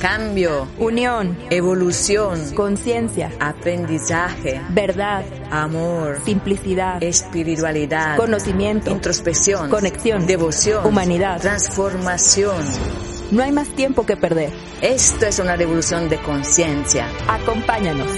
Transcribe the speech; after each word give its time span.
Cambio, 0.00 0.68
unión, 0.78 1.38
evolución, 1.48 2.54
conciencia, 2.54 3.32
aprendizaje, 3.40 4.60
verdad, 4.68 5.24
amor, 5.50 6.18
simplicidad, 6.22 7.02
espiritualidad, 7.02 8.18
conocimiento, 8.18 8.90
introspección, 8.90 9.70
conexión, 9.70 10.26
devoción, 10.26 10.84
humanidad, 10.84 11.40
transformación. 11.40 12.62
No 13.30 13.42
hay 13.42 13.52
más 13.52 13.68
tiempo 13.68 14.04
que 14.04 14.18
perder. 14.18 14.50
Esto 14.82 15.24
es 15.24 15.38
una 15.38 15.56
revolución 15.56 16.10
de 16.10 16.18
conciencia. 16.18 17.08
Acompáñanos. 17.26 18.10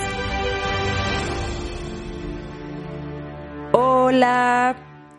Hola, 3.70 4.74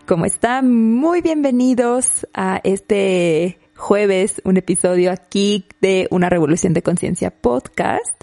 ¿cómo 0.05 0.26
están? 0.26 0.73
Muy 0.73 1.22
bienvenidos 1.22 2.28
a 2.34 2.59
este 2.66 3.59
jueves, 3.89 4.39
un 4.45 4.55
episodio 4.55 5.11
aquí 5.11 5.66
de 5.81 6.07
Una 6.11 6.30
Revolución 6.30 6.73
de 6.73 6.84
Conciencia 6.84 7.31
podcast. 7.31 8.21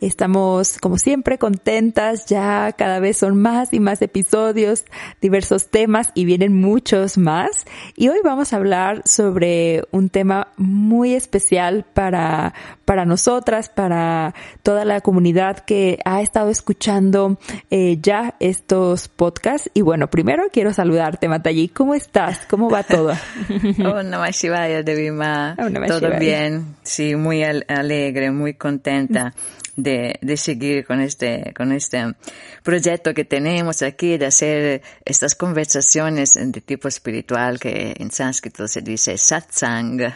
Estamos, 0.00 0.76
como 0.78 0.98
siempre, 0.98 1.38
contentas. 1.38 2.26
Ya 2.26 2.72
cada 2.72 3.00
vez 3.00 3.16
son 3.16 3.40
más 3.40 3.72
y 3.72 3.80
más 3.80 4.02
episodios, 4.02 4.84
diversos 5.22 5.70
temas 5.70 6.10
y 6.14 6.26
vienen 6.26 6.52
muchos 6.54 7.16
más. 7.16 7.64
Y 7.96 8.08
hoy 8.08 8.18
vamos 8.22 8.52
a 8.52 8.56
hablar 8.56 9.02
sobre 9.06 9.84
un 9.92 10.10
tema 10.10 10.48
muy 10.58 11.14
especial 11.14 11.86
para, 11.94 12.52
para 12.84 13.06
nosotras, 13.06 13.70
para 13.70 14.34
toda 14.62 14.84
la 14.84 15.00
comunidad 15.00 15.60
que 15.60 15.98
ha 16.04 16.20
estado 16.20 16.50
escuchando 16.50 17.38
eh, 17.70 17.98
ya 18.02 18.34
estos 18.38 19.08
podcasts. 19.08 19.70
Y 19.72 19.80
bueno, 19.80 20.10
primero 20.10 20.44
quiero 20.52 20.74
saludarte, 20.74 21.26
Matayi. 21.26 21.68
¿Cómo 21.68 21.94
estás? 21.94 22.44
¿Cómo 22.46 22.68
va 22.68 22.82
todo? 22.82 23.14
oh, 23.84 24.02
Namah 24.02 24.30
Shivaya, 24.30 24.82
Devima. 24.82 25.56
Todo 25.88 26.18
bien. 26.18 26.76
Sí, 26.82 27.16
muy 27.16 27.42
alegre, 27.42 28.30
muy 28.30 28.54
contenta 28.54 29.32
de, 29.76 30.18
de 30.20 30.36
seguir 30.36 30.84
con 30.84 31.00
este, 31.00 31.52
con 31.54 31.72
este 31.72 32.14
proyecto 32.62 33.14
que 33.14 33.24
tenemos 33.24 33.82
aquí, 33.82 34.16
de 34.18 34.26
hacer 34.26 34.82
estas 35.04 35.34
conversaciones 35.34 36.34
de 36.34 36.60
tipo 36.60 36.88
espiritual 36.88 37.60
que 37.60 37.94
en 37.98 38.10
sánscrito 38.10 38.66
se 38.66 38.80
dice 38.80 39.16
satsang. 39.18 40.14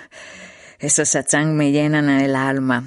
Esos 0.78 1.10
satsang 1.10 1.54
me 1.54 1.70
llenan 1.72 2.08
el 2.08 2.34
alma. 2.34 2.86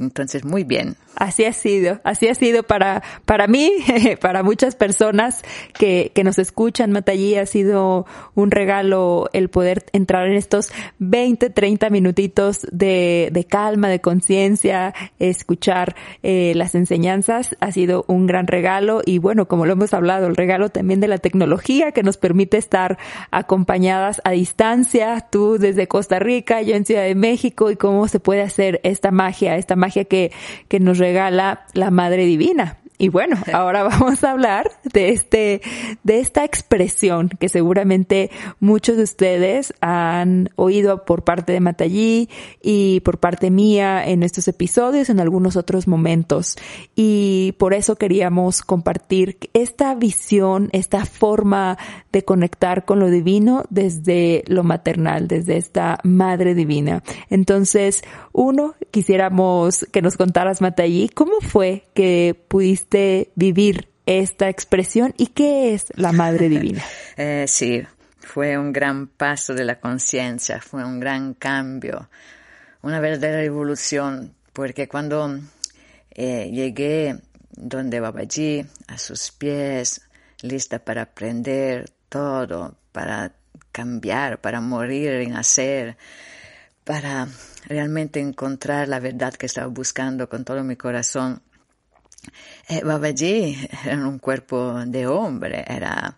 Entonces, 0.00 0.44
muy 0.44 0.64
bien. 0.64 0.96
Así 1.16 1.46
ha 1.46 1.52
sido, 1.54 1.98
así 2.04 2.28
ha 2.28 2.34
sido 2.34 2.62
para, 2.62 3.02
para 3.24 3.46
mí, 3.46 3.72
para 4.20 4.42
muchas 4.42 4.76
personas 4.76 5.42
que, 5.78 6.12
que 6.14 6.24
nos 6.24 6.38
escuchan, 6.38 6.92
Matallí, 6.92 7.36
ha 7.36 7.46
sido 7.46 8.04
un 8.34 8.50
regalo 8.50 9.30
el 9.32 9.48
poder 9.48 9.86
entrar 9.92 10.26
en 10.26 10.34
estos 10.34 10.72
20, 10.98 11.48
30 11.48 11.88
minutitos 11.88 12.66
de, 12.70 13.30
de 13.32 13.44
calma, 13.44 13.88
de 13.88 14.02
conciencia, 14.02 14.94
escuchar 15.18 15.96
eh, 16.22 16.52
las 16.54 16.74
enseñanzas, 16.74 17.56
ha 17.60 17.72
sido 17.72 18.04
un 18.08 18.26
gran 18.26 18.46
regalo 18.46 19.00
y 19.04 19.16
bueno, 19.16 19.48
como 19.48 19.64
lo 19.64 19.72
hemos 19.72 19.94
hablado, 19.94 20.26
el 20.26 20.36
regalo 20.36 20.68
también 20.68 21.00
de 21.00 21.08
la 21.08 21.18
tecnología 21.18 21.92
que 21.92 22.02
nos 22.02 22.18
permite 22.18 22.58
estar 22.58 22.98
acompañadas 23.30 24.20
a 24.24 24.32
distancia, 24.32 25.26
tú 25.30 25.56
desde 25.56 25.88
Costa 25.88 26.18
Rica, 26.18 26.60
yo 26.60 26.74
en 26.74 26.84
Ciudad 26.84 27.04
de 27.04 27.14
México 27.14 27.70
y 27.70 27.76
cómo 27.76 28.06
se 28.06 28.20
puede 28.20 28.42
hacer 28.42 28.80
esta 28.82 29.10
magia, 29.10 29.56
esta 29.56 29.76
magia 29.76 29.85
que, 29.90 30.32
que 30.68 30.80
nos 30.80 30.98
regala 30.98 31.66
la 31.74 31.90
Madre 31.90 32.24
Divina. 32.24 32.78
Y 32.98 33.08
bueno, 33.08 33.36
ahora 33.52 33.82
vamos 33.82 34.24
a 34.24 34.32
hablar 34.32 34.70
de 34.92 35.10
este, 35.10 35.60
de 36.02 36.20
esta 36.20 36.44
expresión 36.44 37.28
que 37.28 37.48
seguramente 37.48 38.30
muchos 38.60 38.96
de 38.96 39.02
ustedes 39.02 39.74
han 39.80 40.50
oído 40.56 41.04
por 41.04 41.22
parte 41.24 41.52
de 41.52 41.60
Matallí 41.60 42.28
y 42.62 43.00
por 43.00 43.18
parte 43.18 43.50
mía 43.50 44.06
en 44.06 44.22
estos 44.22 44.48
episodios, 44.48 45.10
en 45.10 45.20
algunos 45.20 45.56
otros 45.56 45.86
momentos. 45.86 46.56
Y 46.94 47.54
por 47.58 47.74
eso 47.74 47.96
queríamos 47.96 48.62
compartir 48.62 49.38
esta 49.52 49.94
visión, 49.94 50.70
esta 50.72 51.04
forma 51.04 51.78
de 52.12 52.24
conectar 52.24 52.84
con 52.84 52.98
lo 52.98 53.10
divino 53.10 53.64
desde 53.68 54.42
lo 54.46 54.64
maternal, 54.64 55.28
desde 55.28 55.58
esta 55.58 55.98
madre 56.02 56.54
divina. 56.54 57.02
Entonces, 57.28 58.02
uno, 58.36 58.74
quisiéramos 58.90 59.86
que 59.90 60.02
nos 60.02 60.18
contaras, 60.18 60.60
Matallí, 60.60 61.08
cómo 61.08 61.40
fue 61.40 61.84
que 61.94 62.38
pudiste 62.48 63.32
vivir 63.34 63.88
esta 64.04 64.50
expresión 64.50 65.14
y 65.16 65.28
qué 65.28 65.72
es 65.72 65.86
la 65.96 66.12
Madre 66.12 66.50
Divina. 66.50 66.84
eh, 67.16 67.46
sí, 67.48 67.82
fue 68.20 68.58
un 68.58 68.74
gran 68.74 69.06
paso 69.06 69.54
de 69.54 69.64
la 69.64 69.80
conciencia, 69.80 70.60
fue 70.60 70.84
un 70.84 71.00
gran 71.00 71.32
cambio, 71.32 72.10
una 72.82 73.00
verdadera 73.00 73.38
revolución, 73.38 74.34
porque 74.52 74.86
cuando 74.86 75.40
eh, 76.10 76.50
llegué 76.52 77.18
donde 77.52 78.00
Babaji, 78.00 78.66
a 78.88 78.98
sus 78.98 79.32
pies, 79.32 80.02
lista 80.42 80.78
para 80.78 81.02
aprender 81.02 81.90
todo, 82.10 82.76
para 82.92 83.32
cambiar, 83.72 84.42
para 84.42 84.60
morir 84.60 85.22
y 85.22 85.28
nacer, 85.28 85.96
para 86.86 87.26
realmente 87.66 88.20
encontrar 88.20 88.86
la 88.86 89.00
verdad 89.00 89.34
que 89.34 89.46
estaba 89.46 89.66
buscando 89.66 90.28
con 90.28 90.44
todo 90.44 90.62
mi 90.62 90.76
corazón, 90.76 91.42
eh, 92.68 92.80
Babaji 92.84 93.68
era 93.84 94.06
un 94.06 94.20
cuerpo 94.20 94.84
de 94.86 95.08
hombre, 95.08 95.64
era 95.66 96.16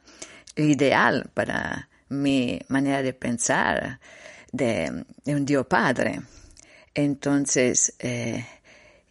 ideal 0.57 1.31
para 1.33 1.89
mi 2.11 2.61
manera 2.69 3.03
de 3.03 3.15
pensar 3.15 3.99
de, 4.53 5.05
un 5.25 5.45
Dios 5.47 5.67
Padre. 5.67 6.21
Entonces, 6.95 7.95
eh, 7.99 8.45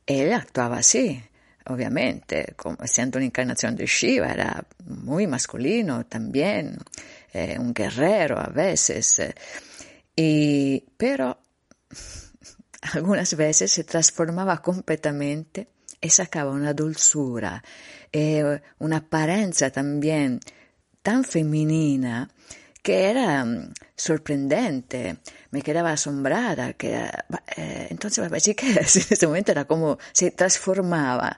él 0.05 0.33
actuaba 0.33 0.77
así, 0.77 1.19
obviamente, 1.65 2.53
como 2.55 2.77
siendo 2.85 3.17
una 3.17 3.25
encarnación 3.25 3.75
de 3.75 3.87
Shiva, 3.87 4.31
era 4.31 4.63
muy 4.85 5.25
masculino 5.25 6.05
también, 6.05 6.77
eh, 7.33 7.57
un 7.59 7.73
guerrero 7.73 8.39
a 8.39 8.47
veces, 8.47 9.19
eh, 9.19 9.35
y, 10.15 10.83
pero 10.97 11.37
algunas 12.93 13.35
veces 13.35 13.71
se 13.71 13.83
transformaba 13.83 14.61
completamente 14.61 15.67
e 15.99 16.09
sacaba 16.09 16.51
una 16.51 16.73
dulzura 16.73 17.63
e 18.11 18.61
un'apparenza 18.79 19.71
también 19.71 20.39
tan 21.01 21.23
femenina 21.23 22.29
que 22.87 23.09
era 23.09 23.43
um, 23.43 23.73
sorprendente, 23.97 25.17
me 25.51 25.61
quedaba 25.61 25.91
asombrada, 25.91 26.71
que 26.73 26.95
eh, 27.57 27.87
entonces 27.89 28.19
me 28.23 28.29
parecía 28.29 28.53
que 28.53 28.71
en 28.71 28.77
ese 28.77 29.27
momento 29.27 29.51
era 29.51 29.65
como 29.65 29.97
se 30.13 30.31
transformaba. 30.31 31.37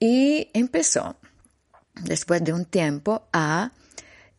Y 0.00 0.50
empezó, 0.54 1.16
después 2.02 2.42
de 2.42 2.52
un 2.52 2.64
tiempo, 2.64 3.28
a 3.32 3.70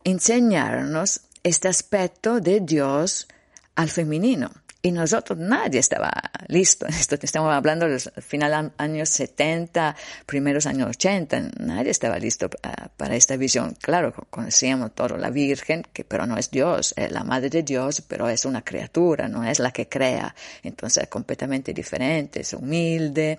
enseñarnos 0.04 1.22
este 1.42 1.68
aspecto 1.68 2.40
de 2.40 2.60
Dios 2.60 3.26
al 3.74 3.88
femenino. 3.88 4.50
Y 4.80 4.92
nosotros, 4.92 5.36
nadie 5.38 5.80
estaba 5.80 6.12
listo. 6.46 6.86
Esto 6.88 7.16
estamos 7.20 7.52
hablando 7.52 7.86
de 7.86 7.94
los 7.94 8.12
final 8.20 8.72
años 8.76 9.08
70, 9.08 9.96
primeros 10.24 10.66
años 10.66 10.90
80. 10.90 11.50
Nadie 11.58 11.90
estaba 11.90 12.16
listo 12.18 12.48
para 12.96 13.16
esta 13.16 13.36
visión. 13.36 13.76
Claro, 13.80 14.14
conocíamos 14.30 14.94
todo 14.94 15.16
la 15.16 15.30
Virgen, 15.30 15.82
que 15.92 16.04
pero 16.04 16.26
no 16.26 16.36
es 16.36 16.50
Dios, 16.52 16.94
es 16.96 17.10
la 17.10 17.24
Madre 17.24 17.50
de 17.50 17.64
Dios, 17.64 18.02
pero 18.06 18.28
es 18.28 18.44
una 18.44 18.62
criatura, 18.62 19.26
no 19.26 19.42
es 19.42 19.58
la 19.58 19.72
que 19.72 19.88
crea. 19.88 20.32
Entonces 20.62 21.02
es 21.02 21.08
completamente 21.08 21.72
diferente, 21.72 22.42
es 22.42 22.52
humilde, 22.52 23.38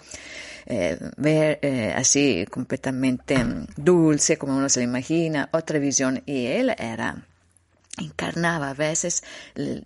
eh, 0.65 0.97
ver, 1.15 1.59
eh, 1.61 1.93
así 1.95 2.45
completamente 2.51 3.37
dulce, 3.77 4.37
como 4.37 4.57
uno 4.57 4.67
se 4.67 4.81
lo 4.81 4.83
imagina. 4.83 5.47
Otra 5.53 5.79
visión. 5.79 6.21
Y 6.25 6.47
él 6.47 6.75
era 6.77 7.28
encarnaba 7.97 8.69
a 8.69 8.73
veces 8.73 9.23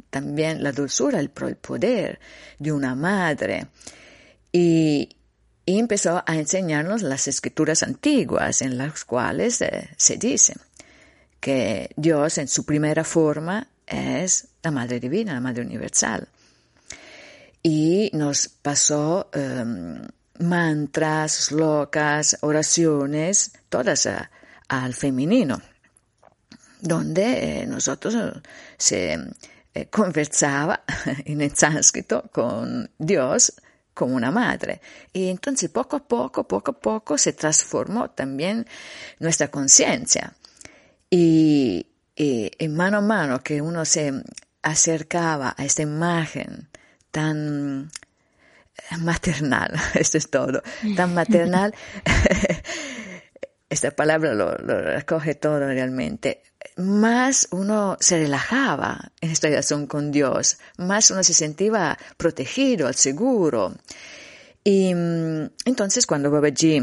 también 0.09 0.63
la 0.63 0.71
dulzura, 0.71 1.19
el, 1.19 1.29
poder 1.29 2.19
de 2.59 2.71
una 2.71 2.95
madre. 2.95 3.67
Y, 4.51 5.09
empezó 5.65 6.21
a 6.25 6.35
enseñarnos 6.35 7.03
las 7.03 7.27
escrituras 7.29 7.83
antiguas 7.83 8.61
en 8.61 8.77
las 8.77 9.05
cuales 9.05 9.61
eh, 9.61 9.89
se 9.95 10.17
dice 10.17 10.55
que 11.39 11.89
Dios 11.95 12.37
en 12.37 12.49
su 12.49 12.65
primera 12.65 13.05
forma 13.05 13.69
es 13.87 14.49
la 14.61 14.71
Madre 14.71 14.99
Divina, 14.99 15.33
la 15.33 15.39
Madre 15.39 15.61
Universal. 15.61 16.27
y 17.61 18.09
nos 18.13 18.49
pasó 18.49 19.29
um, 19.33 20.05
mantras, 20.39 21.51
locas, 21.51 22.37
oraciones, 22.41 23.53
todas 23.69 24.07
al 24.67 24.93
femenino, 24.93 25.61
donde 26.83 27.61
eh, 27.61 27.65
nosotros 27.65 28.15
se 28.77 29.17
eh, 29.73 29.85
conversaba 29.87 30.83
en 31.25 31.41
el 31.41 31.55
sánscrito 31.55 32.29
con 32.31 32.91
Dios 32.97 33.53
como 33.93 34.15
una 34.15 34.31
madre. 34.31 34.81
Y 35.13 35.29
entonces 35.29 35.69
poco 35.69 35.95
a 35.95 36.07
poco, 36.07 36.47
poco 36.47 36.71
a 36.71 36.79
poco 36.79 37.17
se 37.17 37.33
transformó 37.33 38.09
también 38.09 38.67
nuestra 39.19 39.47
conciencia. 39.49 40.33
Y, 41.09 41.87
y, 42.15 42.51
en 42.59 42.75
mano 42.75 42.97
a 42.97 43.01
mano 43.01 43.41
que 43.41 43.61
uno 43.61 43.85
se 43.85 44.11
acercaba 44.61 45.55
a 45.57 45.63
esta 45.63 45.83
imagen 45.83 46.69
tan 47.11 47.91
maternal, 48.99 49.73
esto 49.93 50.17
es 50.17 50.29
todo, 50.29 50.63
tan 50.95 51.13
maternal, 51.13 51.73
esta 53.69 53.91
palabra 53.91 54.33
lo, 54.33 54.57
lo, 54.57 54.81
recoge 54.81 55.35
todo 55.35 55.59
realmente, 55.59 56.43
más 56.77 57.47
uno 57.51 57.97
se 57.99 58.17
relajaba 58.17 59.11
en 59.21 59.31
esta 59.31 59.47
relación 59.47 59.87
con 59.87 60.11
Dios, 60.11 60.57
más 60.77 61.11
uno 61.11 61.23
se 61.23 61.33
sentía 61.33 61.97
protegido, 62.17 62.87
al 62.87 62.95
seguro. 62.95 63.75
Y 64.63 64.93
mm, 64.93 65.49
entonces 65.65 66.05
cuando 66.05 66.31
Babaji 66.31 66.81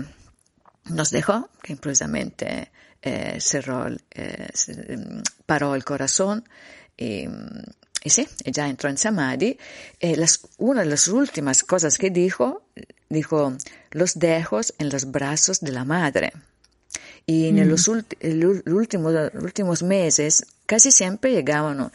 nos 0.90 1.10
dejó, 1.10 1.48
que 1.62 1.72
improvisamente 1.72 2.70
eh, 3.02 3.38
cerró, 3.40 3.86
eh, 4.10 4.48
mm, 4.68 5.20
paró 5.46 5.74
el 5.74 5.84
corazón, 5.84 6.44
y, 6.96 7.26
mm, 7.26 7.62
y 8.02 8.10
sí, 8.10 8.26
ya 8.44 8.68
entró 8.68 8.88
en 8.88 8.96
Samadhi. 8.96 9.58
Eh, 10.00 10.26
una 10.58 10.82
de 10.82 10.88
las 10.88 11.08
últimas 11.08 11.62
cosas 11.62 11.98
que 11.98 12.10
dijo, 12.10 12.62
dijo, 13.08 13.56
los 13.90 14.18
dejo 14.18 14.60
en 14.78 14.88
los 14.88 15.10
brazos 15.10 15.60
de 15.60 15.72
la 15.72 15.84
madre. 15.84 16.32
Y 17.30 17.46
en 17.46 17.68
los 17.68 17.86
últimos, 17.86 19.14
últimos 19.40 19.84
meses 19.84 20.44
casi 20.66 20.90
siempre 20.90 21.30
llegaban 21.30 21.92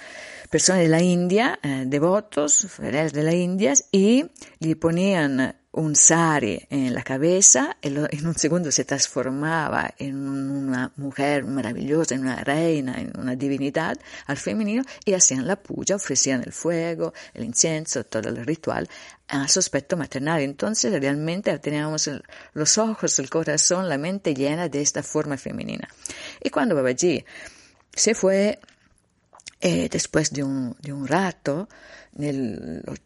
personas 0.50 0.84
de 0.84 0.88
la 0.88 1.02
India, 1.02 1.60
eh, 1.62 1.84
devotos, 1.86 2.68
fieles 2.70 3.12
de 3.12 3.22
la 3.22 3.34
India, 3.34 3.74
y 3.92 4.28
le 4.60 4.76
ponían 4.78 5.54
un 5.76 5.96
sari 5.96 6.66
en 6.70 6.94
la 6.94 7.04
cabeza, 7.04 7.78
en 7.82 8.26
un 8.26 8.36
segundo 8.36 8.72
se 8.72 8.86
transformaba 8.86 9.94
en 9.98 10.16
una 10.16 10.94
mujer 10.96 11.44
maravillosa, 11.44 12.16
en 12.16 12.22
una 12.22 12.38
reina, 12.38 12.96
en 12.98 13.12
una 13.20 13.36
divinidad 13.36 13.98
al 14.28 14.38
femenino, 14.38 14.84
y 15.04 15.14
hacían 15.14 15.46
la 15.46 15.58
puya, 15.58 15.98
ofrecían 15.98 16.44
el 16.44 16.54
fuego, 16.54 17.14
el 17.34 17.44
incienso, 17.44 18.06
todo 18.06 18.30
el 18.30 18.46
ritual 18.46 18.88
a 19.28 19.50
su 19.50 19.60
aspecto 19.60 19.98
maternal. 19.98 20.40
Entonces 20.42 20.94
realmente 20.94 21.58
teníamos 21.60 22.10
los 22.54 22.78
ojos, 22.78 23.20
el 23.20 23.30
corazón, 23.30 23.90
la 23.90 23.98
mente 23.98 24.34
llena 24.34 24.70
de 24.70 24.82
esta 24.82 25.04
forma 25.04 25.36
femenina. 25.36 25.90
Y 26.42 26.52
cuando 26.52 26.76
Babaji 26.76 27.26
se 27.94 28.16
fue, 28.16 28.60
eh, 29.60 29.90
después 29.90 30.32
de 30.32 30.44
un, 30.44 31.08
rato, 31.08 31.68
nel 32.14 32.82
él 32.88 33.02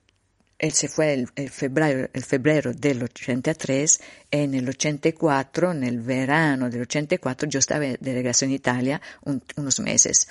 se 0.60 0.88
fue 0.90 1.14
el, 1.14 1.30
el, 1.36 1.50
febrero, 1.50 2.10
el 2.14 2.24
febrero 2.24 2.74
del 2.74 3.04
83 3.04 4.02
y 4.32 4.38
en 4.38 4.54
el 4.54 4.68
84, 4.68 5.72
en 5.72 5.84
el 5.84 6.02
verano 6.02 6.70
del 6.70 6.82
84, 6.82 7.50
yo 7.50 7.60
estaba 7.60 7.86
de 7.86 8.14
regreso 8.14 8.46
en 8.46 8.52
Italia 8.52 9.02
un, 9.24 9.42
unos 9.56 9.80
meses. 9.80 10.28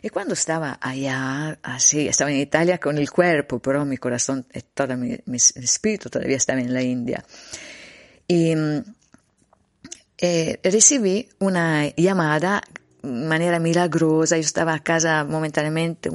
Y 0.00 0.10
cuando 0.10 0.34
estaba 0.34 0.78
allá, 0.80 1.58
así, 1.62 2.08
estaba 2.08 2.30
en 2.30 2.38
Italia 2.38 2.78
con 2.78 2.98
el 2.98 3.10
cuerpo, 3.10 3.58
pero 3.58 3.84
mi 3.84 3.96
corazón 3.96 4.46
y 4.52 4.60
todo 4.60 4.96
mi, 4.96 5.18
mi 5.26 5.36
espíritu 5.36 6.10
todavía 6.10 6.36
estaba 6.36 6.60
en 6.60 6.72
la 6.72 6.82
India. 6.82 7.24
Y 8.28 8.54
eh, 10.18 10.60
recibí 10.62 11.28
una 11.38 11.88
llamada 11.96 12.62
maniera 13.04 13.58
milagrosa, 13.58 14.36
yo 14.36 14.42
estaba 14.42 14.74
a 14.74 14.80
casa 14.80 15.24
momentáneamente, 15.24 16.10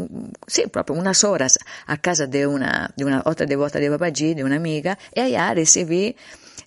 sí, 0.47 0.63
proprio 0.68 1.00
unas 1.00 1.24
horas 1.24 1.59
a 1.88 1.97
casa 1.97 2.27
de 2.27 2.47
una, 2.47 2.91
de 2.95 3.06
una 3.06 3.21
otra 3.25 3.45
devota 3.45 3.80
de 3.80 3.89
Babaji, 3.89 4.33
de 4.33 4.44
una 4.44 4.56
amiga, 4.56 4.97
y 5.13 5.19
allá 5.21 5.53
recibí 5.53 6.15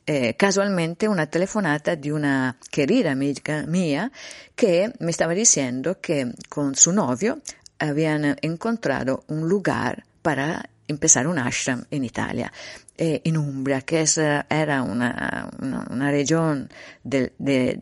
eh, 0.06 0.34
casualmente 0.34 1.08
una 1.08 1.26
telefonata 1.26 1.96
de 1.96 2.12
una 2.12 2.56
querida 2.70 3.12
amiga 3.12 3.64
mía 3.66 4.10
que 4.56 4.92
me 4.98 5.10
estaba 5.10 5.32
diciendo 5.32 6.00
que 6.00 6.32
con 6.48 6.74
su 6.74 6.92
novio 6.92 7.40
habían 7.78 8.36
encontrado 8.42 9.24
un 9.28 9.48
lugar 9.48 10.04
para 10.22 10.68
empezar 10.88 11.26
un 11.26 11.38
ashram 11.38 11.84
en 11.90 12.04
Italia, 12.04 12.52
eh, 12.96 13.20
en 13.24 13.36
Umbria, 13.36 13.80
que 13.82 14.02
es, 14.02 14.18
era 14.18 14.82
una, 14.82 15.50
una, 15.60 15.86
una 15.90 16.10
región 16.10 16.68
de, 17.04 17.32
de 17.38 17.80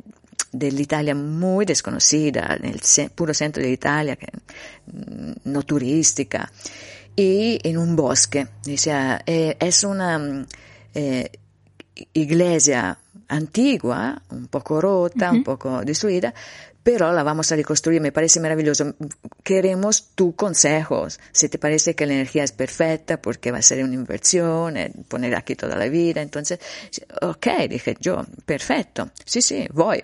dell'Italia 0.51 1.15
muy 1.15 1.65
desconocida, 1.65 2.57
nel 2.61 2.81
puro 3.15 3.33
centro 3.33 3.63
de 3.63 3.71
Italia, 3.71 4.17
que, 4.17 4.29
mm, 4.87 5.33
no 5.45 5.63
turística, 5.63 6.51
y 7.15 7.59
en 7.63 7.79
un 7.79 7.95
bosque. 7.95 8.47
O 8.67 8.77
sea, 8.77 9.23
eh, 9.27 9.57
es 9.61 9.85
una 9.85 10.19
mm, 10.19 10.47
eh, 10.95 11.31
iglesia 12.15 12.99
antigua, 13.29 14.21
un 14.31 14.49
poco 14.49 14.81
rota, 14.81 15.31
uh 15.31 15.33
-huh. 15.33 15.37
un 15.37 15.45
poco 15.45 15.85
destruida, 15.85 16.35
pero 16.83 17.13
la 17.13 17.23
vamos 17.23 17.53
a 17.53 17.57
reconstruir, 17.57 18.01
me 18.01 18.13
parece 18.13 18.41
maravilloso. 18.41 18.95
Queremos 19.43 20.11
tus 20.15 20.35
consejos, 20.35 21.21
si 21.33 21.49
te 21.49 21.59
parece 21.59 21.95
que 21.95 22.07
la 22.07 22.15
energía 22.15 22.45
es 22.45 22.53
perfecta, 22.53 23.21
porque 23.21 23.51
va 23.51 23.59
a 23.59 23.63
ser 23.63 23.85
una 23.85 23.95
inversión, 23.95 24.75
poner 25.09 25.35
aquí 25.35 25.57
toda 25.57 25.77
la 25.77 25.89
vida, 25.89 26.23
entonces, 26.23 26.59
ok, 27.21 27.47
dije 27.69 27.97
yo, 28.01 28.25
perfecto, 28.47 29.11
sí, 29.25 29.43
sí, 29.43 29.67
voy. 29.73 30.01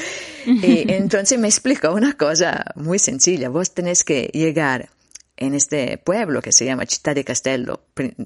y 0.46 0.92
entonces 0.92 1.38
me 1.38 1.48
explicó 1.48 1.92
una 1.92 2.14
cosa 2.14 2.64
muy 2.74 2.98
sencilla, 2.98 3.48
vos 3.48 3.72
tenés 3.72 4.04
que 4.04 4.30
llegar 4.32 4.90
en 5.38 5.54
este 5.54 5.98
pueblo 5.98 6.42
que 6.42 6.52
se 6.52 6.64
llama 6.64 6.84
Città 6.84 7.14
di 7.14 7.22
Castello. 7.22 7.84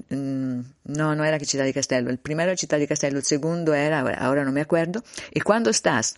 Mm, 0.09 0.59
no, 0.85 1.15
no 1.15 1.23
era 1.23 1.39
Città 1.39 1.63
di 1.63 1.71
Castello. 1.71 2.09
El 2.09 2.17
primero 2.17 2.49
era 2.49 2.57
Città 2.57 2.77
di 2.77 2.87
Castello, 2.87 3.19
el 3.19 3.23
segundo 3.23 3.73
era, 3.73 3.99
ahora 3.99 4.43
no 4.43 4.51
me 4.51 4.61
acuerdo. 4.61 5.03
Y 5.31 5.41
cuando 5.41 5.69
estás 5.69 6.15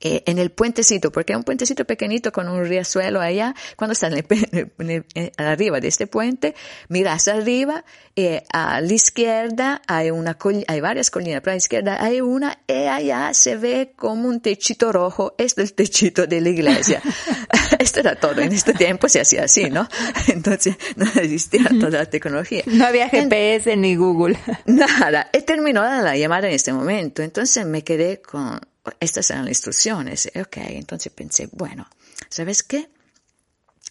eh, 0.00 0.22
en 0.26 0.38
el 0.38 0.50
puentecito, 0.50 1.12
porque 1.12 1.32
hay 1.32 1.36
un 1.36 1.44
puentecito 1.44 1.84
pequeñito 1.84 2.32
con 2.32 2.48
un 2.48 2.64
riachuelo 2.64 3.20
allá, 3.20 3.54
cuando 3.76 3.92
estás 3.92 4.12
en 4.12 4.18
el, 4.18 4.72
en 4.78 5.04
el, 5.14 5.32
arriba 5.36 5.80
de 5.80 5.88
este 5.88 6.06
puente, 6.06 6.54
miras 6.88 7.28
arriba, 7.28 7.84
eh, 8.16 8.42
a 8.52 8.80
la 8.80 8.92
izquierda 8.92 9.82
hay, 9.86 10.10
una, 10.10 10.36
hay 10.66 10.80
varias 10.80 11.10
colinas, 11.10 11.40
pero 11.40 11.52
a 11.52 11.54
la 11.54 11.58
izquierda 11.58 12.02
hay 12.02 12.20
una 12.20 12.58
y 12.66 12.72
allá 12.72 13.32
se 13.34 13.56
ve 13.56 13.92
como 13.96 14.28
un 14.28 14.40
techito 14.40 14.92
rojo, 14.92 15.34
este 15.38 15.62
es 15.62 15.70
el 15.70 15.74
techito 15.74 16.26
de 16.26 16.40
la 16.40 16.48
iglesia. 16.48 17.02
Esto 17.78 18.00
era 18.00 18.16
todo, 18.16 18.40
en 18.40 18.52
este 18.52 18.72
tiempo 18.74 19.08
se 19.08 19.20
hacía 19.20 19.44
así, 19.44 19.70
¿no? 19.70 19.88
Entonces 20.28 20.76
no 20.96 21.06
existía 21.06 21.68
toda 21.78 21.98
la 21.98 22.06
tecnología. 22.06 22.62
No 22.66 22.86
había 22.86 23.08
GPS 23.08 23.72
en, 23.72 23.82
ni 23.82 23.96
Google. 23.96 24.38
Nada, 24.66 25.28
he 25.32 25.42
terminado 25.42 26.02
la 26.02 26.16
llamada 26.16 26.48
en 26.48 26.54
este 26.54 26.72
momento, 26.72 27.22
entonces 27.22 27.66
me 27.66 27.82
quedé 27.82 28.20
con 28.20 28.60
estas 29.00 29.30
eran 29.30 29.44
las 29.44 29.52
instrucciones. 29.52 30.30
Ok, 30.34 30.56
entonces 30.58 31.12
pensé, 31.12 31.48
bueno, 31.52 31.88
¿sabes 32.28 32.62
qué? 32.62 32.88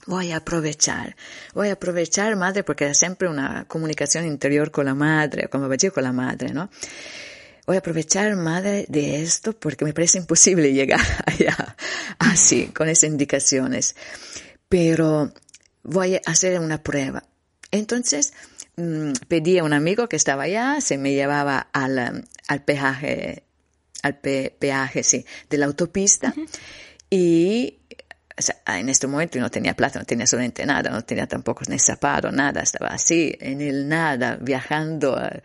Voy 0.05 0.31
a 0.31 0.37
aprovechar, 0.37 1.15
voy 1.53 1.69
a 1.69 1.73
aprovechar, 1.73 2.35
madre, 2.35 2.63
porque 2.63 2.85
era 2.85 2.93
siempre 2.93 3.27
una 3.27 3.65
comunicación 3.67 4.25
interior 4.25 4.71
con 4.71 4.85
la 4.85 4.95
madre, 4.95 5.49
como 5.49 5.67
decía 5.67 5.91
con 5.91 6.03
la 6.03 6.13
madre, 6.13 6.53
¿no? 6.53 6.69
Voy 7.67 7.75
a 7.75 7.79
aprovechar, 7.79 8.35
madre, 8.35 8.85
de 8.87 9.21
esto 9.21 9.53
porque 9.53 9.85
me 9.85 9.93
parece 9.93 10.17
imposible 10.17 10.73
llegar 10.73 11.01
allá 11.25 11.75
así, 12.17 12.67
con 12.67 12.89
esas 12.89 13.09
indicaciones. 13.09 13.95
Pero 14.67 15.31
voy 15.83 16.15
a 16.15 16.21
hacer 16.25 16.59
una 16.59 16.81
prueba. 16.81 17.23
Entonces, 17.71 18.33
mmm, 18.77 19.11
pedí 19.27 19.59
a 19.59 19.63
un 19.63 19.73
amigo 19.73 20.09
que 20.09 20.15
estaba 20.15 20.43
allá, 20.43 20.81
se 20.81 20.97
me 20.97 21.13
llevaba 21.13 21.59
al, 21.73 22.25
al 22.47 22.63
peaje 22.63 23.43
al 24.03 24.17
pe 24.17 24.55
peaje, 24.57 25.03
sí, 25.03 25.25
de 25.49 25.57
la 25.57 25.65
autopista. 25.65 26.33
Uh 26.35 26.41
-huh. 26.41 26.59
Y 27.09 27.79
o 28.39 28.41
sea, 28.41 28.55
en 28.79 28.87
este 28.87 29.05
momento 29.05 29.37
yo 29.37 29.41
no 29.41 29.51
tenía 29.51 29.75
plata, 29.75 29.99
no 29.99 30.05
tenía 30.05 30.23
absolutamente 30.23 30.65
nada, 30.65 30.89
no 30.89 31.03
tenía 31.03 31.27
tampoco 31.27 31.63
ni 31.67 31.77
zapato, 31.77 32.31
nada, 32.31 32.61
estaba 32.61 32.87
así, 32.87 33.35
en 33.41 33.59
el 33.59 33.89
nada, 33.89 34.37
viajando 34.39 35.13
uh, 35.13 35.39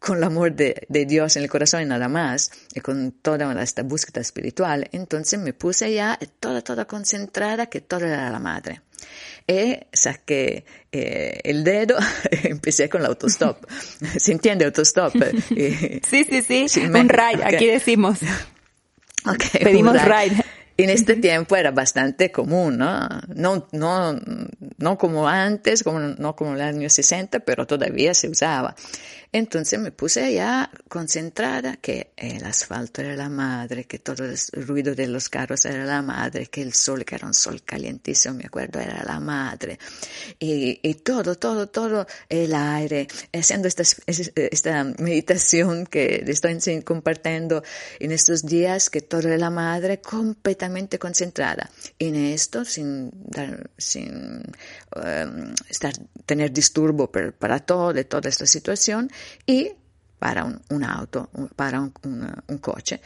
con 0.00 0.16
el 0.16 0.24
amor 0.24 0.54
de, 0.54 0.86
de, 0.88 1.04
Dios 1.04 1.36
en 1.36 1.42
el 1.42 1.50
corazón 1.50 1.82
y 1.82 1.84
nada 1.84 2.08
más, 2.08 2.50
y 2.74 2.80
con 2.80 3.12
toda 3.12 3.62
esta 3.62 3.82
búsqueda 3.82 4.22
espiritual. 4.22 4.88
Entonces 4.92 5.38
me 5.38 5.52
puse 5.52 5.92
ya 5.92 6.18
toda, 6.40 6.62
toda 6.62 6.86
concentrada 6.86 7.66
que 7.66 7.82
todo 7.82 8.06
era 8.06 8.30
la 8.30 8.38
madre. 8.38 8.80
Y 9.50 9.78
saqué 9.94 10.66
eh, 10.92 11.40
el 11.42 11.64
dedo, 11.64 11.96
empecé 12.30 12.90
con 12.90 13.00
el 13.00 13.06
autostop. 13.06 13.64
¿Se 14.18 14.32
entiende 14.32 14.66
autostop? 14.66 15.14
sí, 15.48 16.24
sí, 16.24 16.42
sí, 16.42 16.68
sí 16.68 16.80
un 16.80 17.08
ride, 17.08 17.42
okay. 17.42 17.54
aquí 17.54 17.66
decimos. 17.66 18.18
Okay, 19.24 19.62
Pedimos 19.64 19.96
ride. 20.04 20.44
en 20.76 20.90
este 20.90 21.16
tiempo 21.16 21.56
era 21.56 21.70
bastante 21.70 22.30
común, 22.30 22.76
¿no? 22.76 23.08
No, 23.34 23.66
no, 23.72 24.20
no 24.76 24.98
como 24.98 25.26
antes, 25.26 25.82
como, 25.82 25.98
no 25.98 26.36
como 26.36 26.50
en 26.52 26.58
los 26.58 26.66
años 26.66 26.92
60, 26.92 27.40
pero 27.40 27.66
todavía 27.66 28.12
se 28.12 28.28
usaba. 28.28 28.76
Entonces 29.32 29.78
me 29.78 29.92
puse 29.92 30.24
allá 30.24 30.70
concentrada 30.88 31.76
que 31.76 32.12
el 32.16 32.44
asfalto 32.44 33.02
era 33.02 33.14
la 33.14 33.28
madre, 33.28 33.84
que 33.84 33.98
todo 33.98 34.24
el 34.24 34.66
ruido 34.66 34.94
de 34.94 35.06
los 35.06 35.28
carros 35.28 35.66
era 35.66 35.84
la 35.84 36.00
madre, 36.00 36.46
que 36.46 36.62
el 36.62 36.72
sol, 36.72 37.04
que 37.04 37.14
era 37.14 37.26
un 37.26 37.34
sol 37.34 37.62
calientísimo, 37.62 38.34
me 38.34 38.44
acuerdo, 38.46 38.80
era 38.80 39.04
la 39.04 39.20
madre. 39.20 39.78
Y, 40.38 40.80
y 40.82 40.94
todo, 40.94 41.34
todo, 41.34 41.68
todo 41.68 42.06
el 42.28 42.54
aire, 42.54 43.06
haciendo 43.32 43.68
esta, 43.68 43.82
esta 44.06 44.84
meditación 44.84 45.86
que 45.86 46.24
estoy 46.26 46.82
compartiendo 46.82 47.62
en 48.00 48.12
estos 48.12 48.46
días, 48.46 48.88
que 48.88 49.02
todo 49.02 49.28
era 49.28 49.36
la 49.36 49.50
madre 49.50 50.00
completamente 50.00 50.98
concentrada 50.98 51.70
en 51.98 52.14
esto, 52.14 52.64
sin, 52.64 53.10
sin 53.76 54.42
um, 54.96 55.54
estar, 55.68 55.92
tener 56.24 56.50
disturbo 56.50 57.10
para 57.10 57.60
todo, 57.60 57.92
de 57.92 58.04
toda 58.04 58.30
esta 58.30 58.46
situación 58.46 59.10
y 59.46 59.72
para 60.18 60.44
un, 60.44 60.84
auto, 60.84 61.30
para 61.54 61.80
un, 61.80 62.58
coche. 62.60 63.00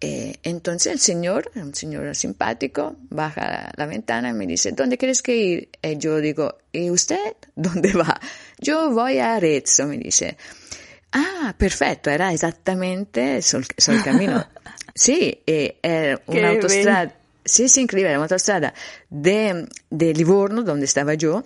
Eh, 0.00 0.36
entonces 0.42 0.92
el 0.92 0.98
señor, 0.98 1.50
un 1.54 1.74
señor 1.74 2.14
simpático, 2.14 2.96
baja 3.10 3.72
la 3.76 3.86
ventana 3.86 4.30
y 4.30 4.34
me 4.34 4.46
dice, 4.46 4.72
¿dónde 4.72 4.98
quieres 4.98 5.22
que 5.22 5.36
ir? 5.36 5.68
Y 5.82 5.96
yo 5.98 6.20
digo, 6.20 6.58
¿y 6.72 6.90
usted 6.90 7.36
dónde 7.56 7.92
va? 7.92 8.20
Yo 8.58 8.90
voy 8.90 9.18
a 9.18 9.34
Arezzo, 9.34 9.86
me 9.86 9.98
dice. 9.98 10.36
Ah, 11.12 11.54
perfecto, 11.56 12.10
era 12.10 12.32
exactamente 12.32 13.40
sul, 13.42 13.66
sul 13.76 14.02
camino. 14.02 14.46
Sí, 14.96 15.42
eh, 15.44 15.78
era 15.82 16.20
un'autostrada. 16.26 17.16
Sí, 17.44 17.68
sí, 17.68 17.80
increíble, 17.80 18.10
era 18.10 18.18
una 18.18 18.26
autostrada 18.26 18.72
de, 19.10 19.66
de 19.90 20.14
Livorno, 20.14 20.62
donde 20.62 20.84
estaba 20.84 21.14
yo, 21.14 21.44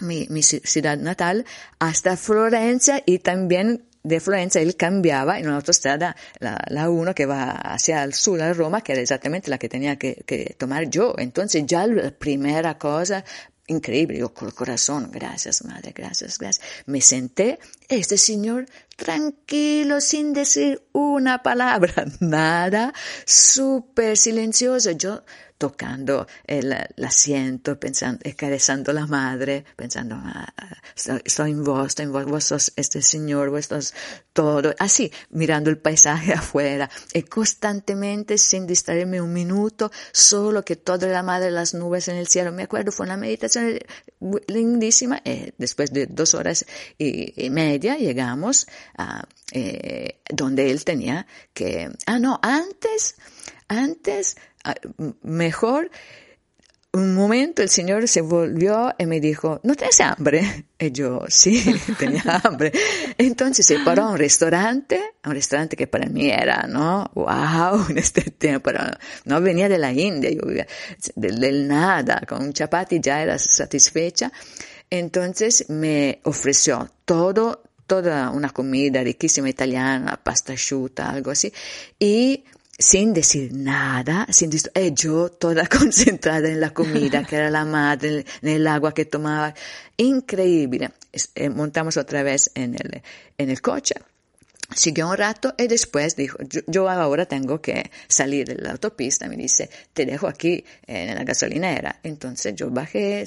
mi, 0.00 0.26
mi 0.30 0.42
ciudad 0.42 0.98
natal, 0.98 1.44
hasta 1.78 2.16
Florencia 2.16 3.02
y 3.04 3.18
también 3.18 3.84
de 4.02 4.20
Florencia 4.20 4.60
él 4.60 4.76
cambiaba 4.76 5.38
en 5.38 5.46
una 5.48 5.56
autostrada, 5.56 6.16
la, 6.38 6.62
la 6.68 6.88
1 6.88 7.14
que 7.14 7.26
va 7.26 7.50
hacia 7.50 8.04
el 8.04 8.14
sur, 8.14 8.40
a 8.40 8.52
Roma, 8.52 8.80
que 8.80 8.92
era 8.92 9.02
exactamente 9.02 9.50
la 9.50 9.58
que 9.58 9.68
tenía 9.68 9.96
que, 9.96 10.22
que 10.26 10.54
tomar 10.56 10.88
yo. 10.88 11.14
Entonces 11.18 11.64
ya 11.66 11.86
la 11.86 12.12
primera 12.12 12.78
cosa 12.78 13.24
increíble, 13.66 14.18
yo 14.18 14.32
con 14.32 14.48
el 14.48 14.54
corazón, 14.54 15.10
gracias 15.12 15.64
madre, 15.64 15.92
gracias, 15.94 16.38
gracias. 16.38 16.64
Me 16.86 17.00
senté, 17.00 17.58
este 17.88 18.16
señor 18.16 18.66
tranquilo, 18.96 20.00
sin 20.00 20.32
decir 20.32 20.82
una 20.92 21.42
palabra, 21.42 22.06
nada, 22.20 22.92
súper 23.24 24.16
silencioso. 24.16 24.92
Yo 24.92 25.24
tocando 25.58 26.26
el, 26.46 26.74
asiento, 27.04 27.78
pensando, 27.78 28.20
acarezando 28.28 28.92
la 28.92 29.06
madre, 29.06 29.64
pensando, 29.74 30.16
ah, 30.18 30.52
estoy 31.24 31.52
en 31.52 31.64
vos, 31.64 31.88
estoy 31.88 32.04
en 32.06 32.12
vos, 32.12 32.24
vos 32.26 32.44
sos 32.44 32.72
este 32.76 33.00
señor, 33.00 33.50
vos 33.50 33.66
sos 33.66 33.94
todo, 34.32 34.74
así, 34.78 35.10
mirando 35.30 35.70
el 35.70 35.78
paisaje 35.78 36.32
afuera, 36.34 36.90
y 37.14 37.22
constantemente, 37.22 38.38
sin 38.38 38.66
distraerme 38.66 39.20
un 39.20 39.32
minuto, 39.32 39.90
solo 40.12 40.62
que 40.64 40.76
toda 40.76 41.06
la 41.08 41.22
madre, 41.22 41.50
las 41.50 41.74
nubes 41.74 42.08
en 42.08 42.16
el 42.16 42.26
cielo, 42.26 42.52
me 42.52 42.64
acuerdo, 42.64 42.92
fue 42.92 43.06
una 43.06 43.16
meditación 43.16 43.78
lindísima, 44.48 45.22
y 45.24 45.54
después 45.56 45.92
de 45.92 46.06
dos 46.06 46.34
horas 46.34 46.66
y, 46.98 47.48
media 47.50 47.96
llegamos 47.96 48.66
a 48.98 49.24
eh, 49.52 50.20
donde 50.28 50.70
él 50.70 50.84
tenía 50.84 51.26
que, 51.54 51.90
ah, 52.06 52.18
no, 52.18 52.38
antes, 52.42 53.14
antes, 53.68 54.36
Ah, 54.36 54.55
mejor. 55.22 55.90
Un 56.92 57.14
momento 57.14 57.60
el 57.60 57.68
Señor 57.68 58.08
se 58.08 58.22
volvió 58.22 58.94
y 58.96 59.04
me 59.04 59.20
dijo, 59.20 59.60
¿no 59.64 59.74
tienes 59.74 60.00
hambre? 60.00 60.66
Y 60.78 60.92
yo, 60.92 61.24
sí, 61.28 61.74
tenía 61.98 62.22
hambre. 62.44 62.70
Entonces 63.16 63.64
se 63.64 63.78
paró 63.78 64.04
a 64.04 64.10
un 64.12 64.18
restaurante, 64.18 65.00
un 65.24 65.32
restaurante 65.32 65.74
que 65.74 65.86
para 65.86 66.06
mí 66.06 66.30
era, 66.30 66.66
¿no? 66.66 67.10
Wow, 67.14 67.86
en 67.90 67.98
este 67.98 68.22
tiempo, 68.30 68.70
no 69.24 69.40
venía 69.40 69.68
de 69.68 69.78
la 69.78 69.92
India, 69.92 70.30
yo 70.30 70.42
del, 71.14 71.40
del 71.40 71.68
nada, 71.68 72.22
con 72.28 72.42
un 72.42 72.52
chapati 72.52 73.00
ya 73.00 73.22
era 73.22 73.38
satisfecha. 73.38 74.30
Entonces 74.90 75.68
me 75.68 76.20
ofreció 76.24 76.90
todo, 77.04 77.62
toda 77.86 78.30
una 78.30 78.50
comida 78.50 79.02
riquísima 79.02 79.48
italiana, 79.48 80.20
pasta 80.22 80.52
asciutta, 80.52 81.10
algo 81.10 81.30
así, 81.30 81.52
y 81.98 82.44
sin 82.78 83.14
decir 83.14 83.52
nada, 83.54 84.26
sin 84.30 84.50
eh, 84.74 84.92
yo 84.92 85.30
toda 85.30 85.66
concentrada 85.78 86.48
en 86.48 86.60
la 86.60 86.70
comida, 86.70 87.24
que 87.24 87.36
era 87.36 87.50
la 87.50 87.64
madre, 87.64 88.24
en 88.42 88.48
el 88.48 88.66
agua 88.66 88.92
que 88.92 89.06
tomaba. 89.06 89.54
Increíble. 89.96 90.90
Eh, 91.34 91.48
montamos 91.48 91.96
otra 91.96 92.22
vez 92.22 92.50
en 92.54 92.74
el, 92.74 93.02
en 93.38 93.50
el 93.50 93.60
coche. 93.62 93.94
Siguió 94.74 95.08
un 95.08 95.16
rato 95.16 95.54
y 95.56 95.68
después 95.68 96.16
dijo, 96.16 96.38
yo, 96.66 96.90
ahora 96.90 97.24
tengo 97.24 97.60
que 97.60 97.88
salir 98.08 98.48
de 98.48 98.56
la 98.56 98.72
autopista. 98.72 99.28
Me 99.28 99.36
dice, 99.36 99.70
te 99.92 100.04
dejo 100.04 100.26
aquí 100.26 100.64
en 100.88 101.14
la 101.14 101.22
gasolinera. 101.22 102.00
Entonces 102.02 102.54
yo 102.56 102.68
bajé, 102.68 103.24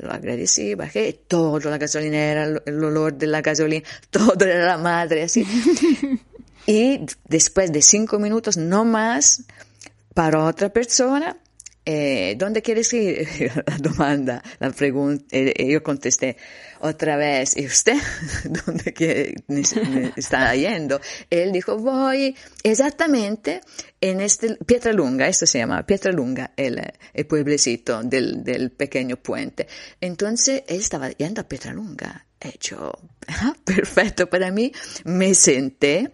lo 0.00 0.10
agradecí, 0.10 0.74
bajé, 0.74 1.12
todo 1.28 1.60
la 1.70 1.76
gasolinera, 1.76 2.44
el 2.64 2.84
olor 2.84 3.12
de 3.14 3.26
la 3.26 3.42
gasolina, 3.42 3.86
todo 4.10 4.46
era 4.46 4.64
la 4.64 4.78
madre, 4.78 5.24
así. 5.24 5.46
Y 6.66 7.06
después 7.28 7.72
de 7.72 7.82
cinco 7.82 8.18
minutos, 8.18 8.56
no 8.56 8.84
más, 8.84 9.44
para 10.14 10.44
otra 10.44 10.70
persona, 10.70 11.36
eh, 11.88 12.34
¿dónde 12.36 12.62
quieres 12.62 12.92
ir? 12.92 13.28
La 13.66 13.78
demanda, 13.78 14.42
la 14.58 14.70
pregunta, 14.70 15.24
eh, 15.30 15.54
eh, 15.56 15.70
yo 15.70 15.84
contesté 15.84 16.36
otra 16.80 17.16
vez, 17.16 17.56
¿y 17.56 17.64
usted 17.64 17.94
dónde 18.66 18.92
que 18.92 19.34
está 20.16 20.52
yendo? 20.56 21.00
Él 21.30 21.52
dijo, 21.52 21.78
voy 21.78 22.36
exactamente 22.64 23.60
en 24.00 24.20
este, 24.20 24.56
Pietralunga, 24.56 25.28
esto 25.28 25.46
se 25.46 25.58
llama 25.58 25.86
Pietralunga, 25.86 26.52
el, 26.56 26.82
el 27.14 27.26
pueblecito 27.26 28.02
del, 28.02 28.42
del 28.42 28.72
pequeño 28.72 29.18
puente. 29.18 29.68
Entonces, 30.00 30.64
él 30.66 30.80
estaba 30.80 31.10
yendo 31.10 31.42
a 31.42 31.44
Pietralunga. 31.48 32.26
He 32.40 32.58
yo, 32.60 32.92
ah, 33.28 33.54
perfecto 33.64 34.28
para 34.28 34.50
mí, 34.50 34.72
me 35.04 35.34
senté, 35.34 36.10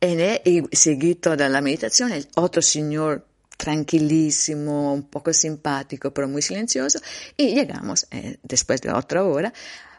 y 0.00 0.62
seguí 0.72 1.14
toda 1.16 1.48
la 1.48 1.60
meditación. 1.60 2.12
El 2.12 2.28
otro 2.36 2.62
señor 2.62 3.26
tranquilísimo, 3.58 4.94
un 4.94 5.02
poco 5.02 5.32
simpático, 5.32 6.14
pero 6.14 6.28
muy 6.28 6.40
silencioso. 6.40 7.00
Y 7.36 7.54
llegamos, 7.54 8.06
eh, 8.10 8.38
después 8.42 8.80
de 8.80 8.90
otra 8.90 9.24
hora, 9.24 9.52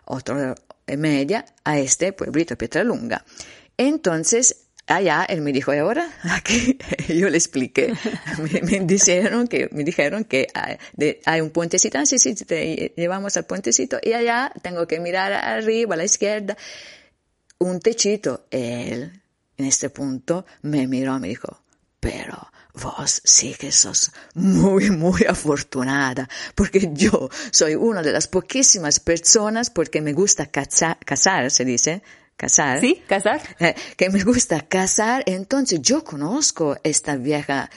otra 0.06 0.36
hora 0.36 0.56
y 0.88 0.98
media, 0.98 1.46
a 1.64 1.78
este 1.78 2.14
pueblito 2.14 2.58
Pietralunga. 2.58 3.24
Entonces, 3.78 4.70
allá 4.88 5.26
él 5.26 5.42
me 5.42 5.52
dijo, 5.52 5.74
¿y 5.74 5.78
ahora? 5.78 6.10
Aquí 6.24 6.78
yo 7.10 7.30
le 7.30 7.38
expliqué. 7.38 7.94
me, 8.64 8.80
dijeron 8.80 9.48
que, 9.48 9.70
me 9.72 9.84
dijeron 9.84 10.24
que 10.24 10.48
hay, 11.26 11.42
un 11.42 11.50
puentecito, 11.52 12.00
ah, 12.00 12.06
sí, 12.06 12.18
sí, 12.18 12.34
te 12.36 12.94
llevamos 12.96 13.36
al 13.36 13.46
puentecito 13.46 14.00
y 14.02 14.14
allá 14.14 14.52
tengo 14.64 14.88
que 14.88 15.02
mirar 15.02 15.34
arriba, 15.34 15.96
a 15.96 15.98
la 15.98 16.06
izquierda, 16.06 16.58
un 17.60 17.82
techito. 17.82 18.46
Él 18.52 19.22
en 19.60 19.66
este 19.66 19.90
punto 19.90 20.46
me 20.62 20.88
miró 20.88 21.18
y 21.18 21.20
me 21.20 21.28
dijo, 21.28 21.62
pero 22.00 22.50
vos 22.82 23.22
sí 23.26 23.54
que 23.60 23.74
sos 23.74 24.12
muy, 24.34 24.90
muy 24.90 25.26
afortunada, 25.28 26.30
porque 26.56 26.90
yo 26.94 27.30
soy 27.52 27.76
una 27.76 28.02
de 28.02 28.14
las 28.14 28.28
poquísimas 28.28 29.02
personas, 29.02 29.70
porque 29.70 30.02
me 30.02 30.14
gusta 30.14 30.48
casar, 30.48 31.52
se 31.52 31.66
dice, 31.66 32.02
casar. 32.38 32.80
Sí, 32.80 33.04
casar. 33.06 33.42
Eh, 33.60 33.76
que 33.98 34.10
me 34.10 34.24
gusta 34.24 34.62
casar, 34.62 35.24
entonces 35.26 35.82
yo 35.82 36.06
conozco 36.06 36.78
esta 36.84 37.18
vieja 37.18 37.70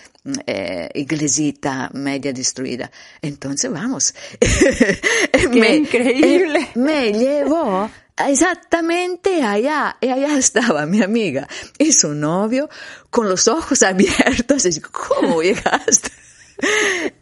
eh, 0.46 0.88
iglesita 0.94 1.90
media 1.94 2.32
destruida. 2.32 2.90
Entonces 3.20 3.70
vamos. 3.70 4.14
Qué 4.40 5.76
increíble. 5.76 6.60
Eh, 6.60 6.78
me 6.78 7.12
llevó 7.12 7.90
exactamente 8.16 9.42
allá, 9.42 9.96
y 10.00 10.08
allá 10.08 10.36
estaba 10.36 10.86
mi 10.86 11.02
amiga 11.02 11.48
y 11.78 11.92
su 11.92 12.14
novio 12.14 12.68
con 13.10 13.28
los 13.28 13.48
ojos 13.48 13.82
abiertos, 13.82 14.64
y 14.66 14.80
¿cómo 14.80 15.42
llegaste? 15.42 16.10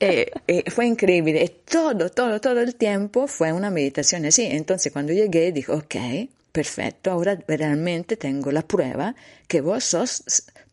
Eh, 0.01 0.31
eh, 0.47 0.71
fue 0.71 0.87
increíble, 0.87 1.63
todo, 1.65 2.11
todo, 2.11 2.41
todo 2.41 2.61
el 2.61 2.75
tiempo 2.75 3.27
fue 3.27 3.53
una 3.53 3.71
meditación 3.71 4.27
así. 4.27 4.45
Entonces 4.45 4.93
cuando 4.93 5.15
llegué 5.15 5.51
dijo, 5.53 5.75
ok, 5.75 5.97
perfecto, 6.53 7.11
ahora 7.11 7.39
realmente 7.47 8.17
tengo 8.17 8.53
la 8.53 8.63
prueba 8.63 9.15
que 9.49 9.63
vos 9.63 9.85
sos 9.85 10.25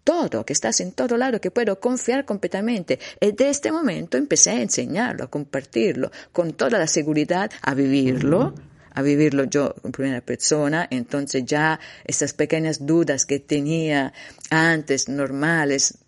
todo, 0.07 0.45
que 0.45 0.53
estás 0.53 0.79
en 0.79 0.93
todo 0.93 1.17
lado, 1.17 1.41
que 1.41 1.51
puedo 1.51 1.81
confiar 1.81 2.23
completamente. 2.23 2.97
Y 3.19 3.33
de 3.33 3.49
este 3.49 3.73
momento 3.73 4.15
empecé 4.15 4.51
a 4.51 4.61
enseñarlo, 4.61 5.25
a 5.25 5.29
compartirlo, 5.29 6.11
con 6.31 6.53
toda 6.53 6.79
la 6.79 6.87
seguridad, 6.87 7.51
a 7.61 7.73
vivirlo 7.73 8.55
a 8.93 9.03
vivirlo 9.03 9.43
yo 9.43 9.75
en 9.83 9.91
primera 9.91 10.21
persona, 10.21 10.87
entonces 10.89 11.45
ya 11.45 11.79
esas 12.03 12.33
pequeñas 12.33 12.83
dudas 12.83 13.27
que 13.27 13.37
tenía 13.37 14.11
antes 14.49 15.07
normales 15.07 15.99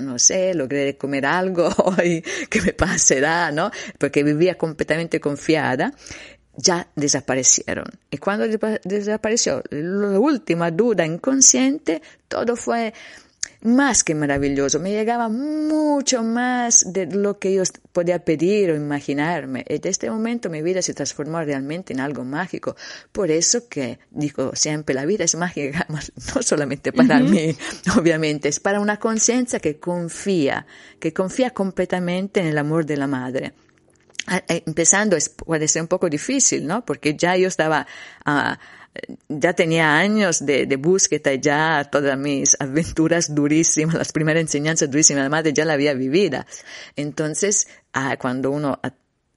no 0.00 0.18
sé, 0.18 0.54
logré 0.54 0.96
comer 0.96 1.26
algo 1.26 1.68
hoy, 1.84 2.24
¿qué 2.48 2.60
me 2.60 2.72
pasará? 2.72 3.52
¿no? 3.52 3.70
Porque 3.98 4.22
vivía 4.24 4.56
completamente 4.56 5.20
confiada 5.20 5.92
ya 6.56 6.88
desaparecieron. 6.94 7.86
Y 8.10 8.18
cuando 8.18 8.46
desapareció 8.84 9.62
la 9.70 10.18
última 10.18 10.70
duda 10.70 11.04
inconsciente, 11.04 12.02
todo 12.28 12.56
fue 12.56 12.94
más 13.64 14.04
que 14.04 14.14
maravilloso. 14.14 14.78
Me 14.78 14.92
llegaba 14.92 15.28
mucho 15.28 16.22
más 16.22 16.92
de 16.92 17.06
lo 17.06 17.38
que 17.38 17.54
yo 17.54 17.62
podía 17.92 18.22
pedir 18.24 18.70
o 18.70 18.76
imaginarme. 18.76 19.64
Y 19.68 19.78
de 19.78 19.88
este 19.88 20.10
momento 20.10 20.50
mi 20.50 20.62
vida 20.62 20.82
se 20.82 20.94
transformó 20.94 21.40
realmente 21.40 21.94
en 21.94 22.00
algo 22.00 22.24
mágico. 22.24 22.76
Por 23.10 23.30
eso 23.30 23.66
que 23.68 23.98
digo 24.10 24.54
siempre, 24.54 24.94
la 24.94 25.06
vida 25.06 25.24
es 25.24 25.34
mágica, 25.34 25.86
no 25.88 26.42
solamente 26.42 26.92
para 26.92 27.20
mí, 27.20 27.56
obviamente, 27.98 28.50
es 28.50 28.60
para 28.60 28.80
una 28.80 28.98
conciencia 28.98 29.58
que 29.58 29.78
confía, 29.78 30.66
que 31.00 31.12
confía 31.12 31.50
completamente 31.50 32.40
en 32.40 32.46
el 32.46 32.58
amor 32.58 32.84
de 32.84 32.96
la 32.98 33.06
madre. 33.06 33.54
Ah, 34.26 34.42
eh, 34.48 34.62
empezando 34.66 35.16
puede 35.44 35.68
ser 35.68 35.82
un 35.82 35.88
poco 35.88 36.08
difícil, 36.08 36.66
¿no? 36.66 36.84
Porque 36.84 37.14
ya 37.14 37.36
yo 37.36 37.48
estaba, 37.48 37.86
uh, 38.26 38.54
ya 39.28 39.52
tenía 39.52 39.96
años 39.96 40.44
de, 40.44 40.66
de, 40.66 40.76
búsqueda, 40.76 41.34
ya 41.34 41.88
todas 41.90 42.18
mis 42.18 42.56
aventuras 42.60 43.34
durísimas, 43.34 43.94
las 43.94 44.12
primeras 44.12 44.42
enseñanzas 44.42 44.90
durísimas, 44.90 45.24
la 45.24 45.30
madre 45.30 45.52
ya 45.52 45.64
la 45.64 45.74
había 45.74 45.94
vivida. 45.94 46.46
Entonces, 46.96 47.66
uh, 47.94 48.16
cuando 48.18 48.50
uno 48.50 48.80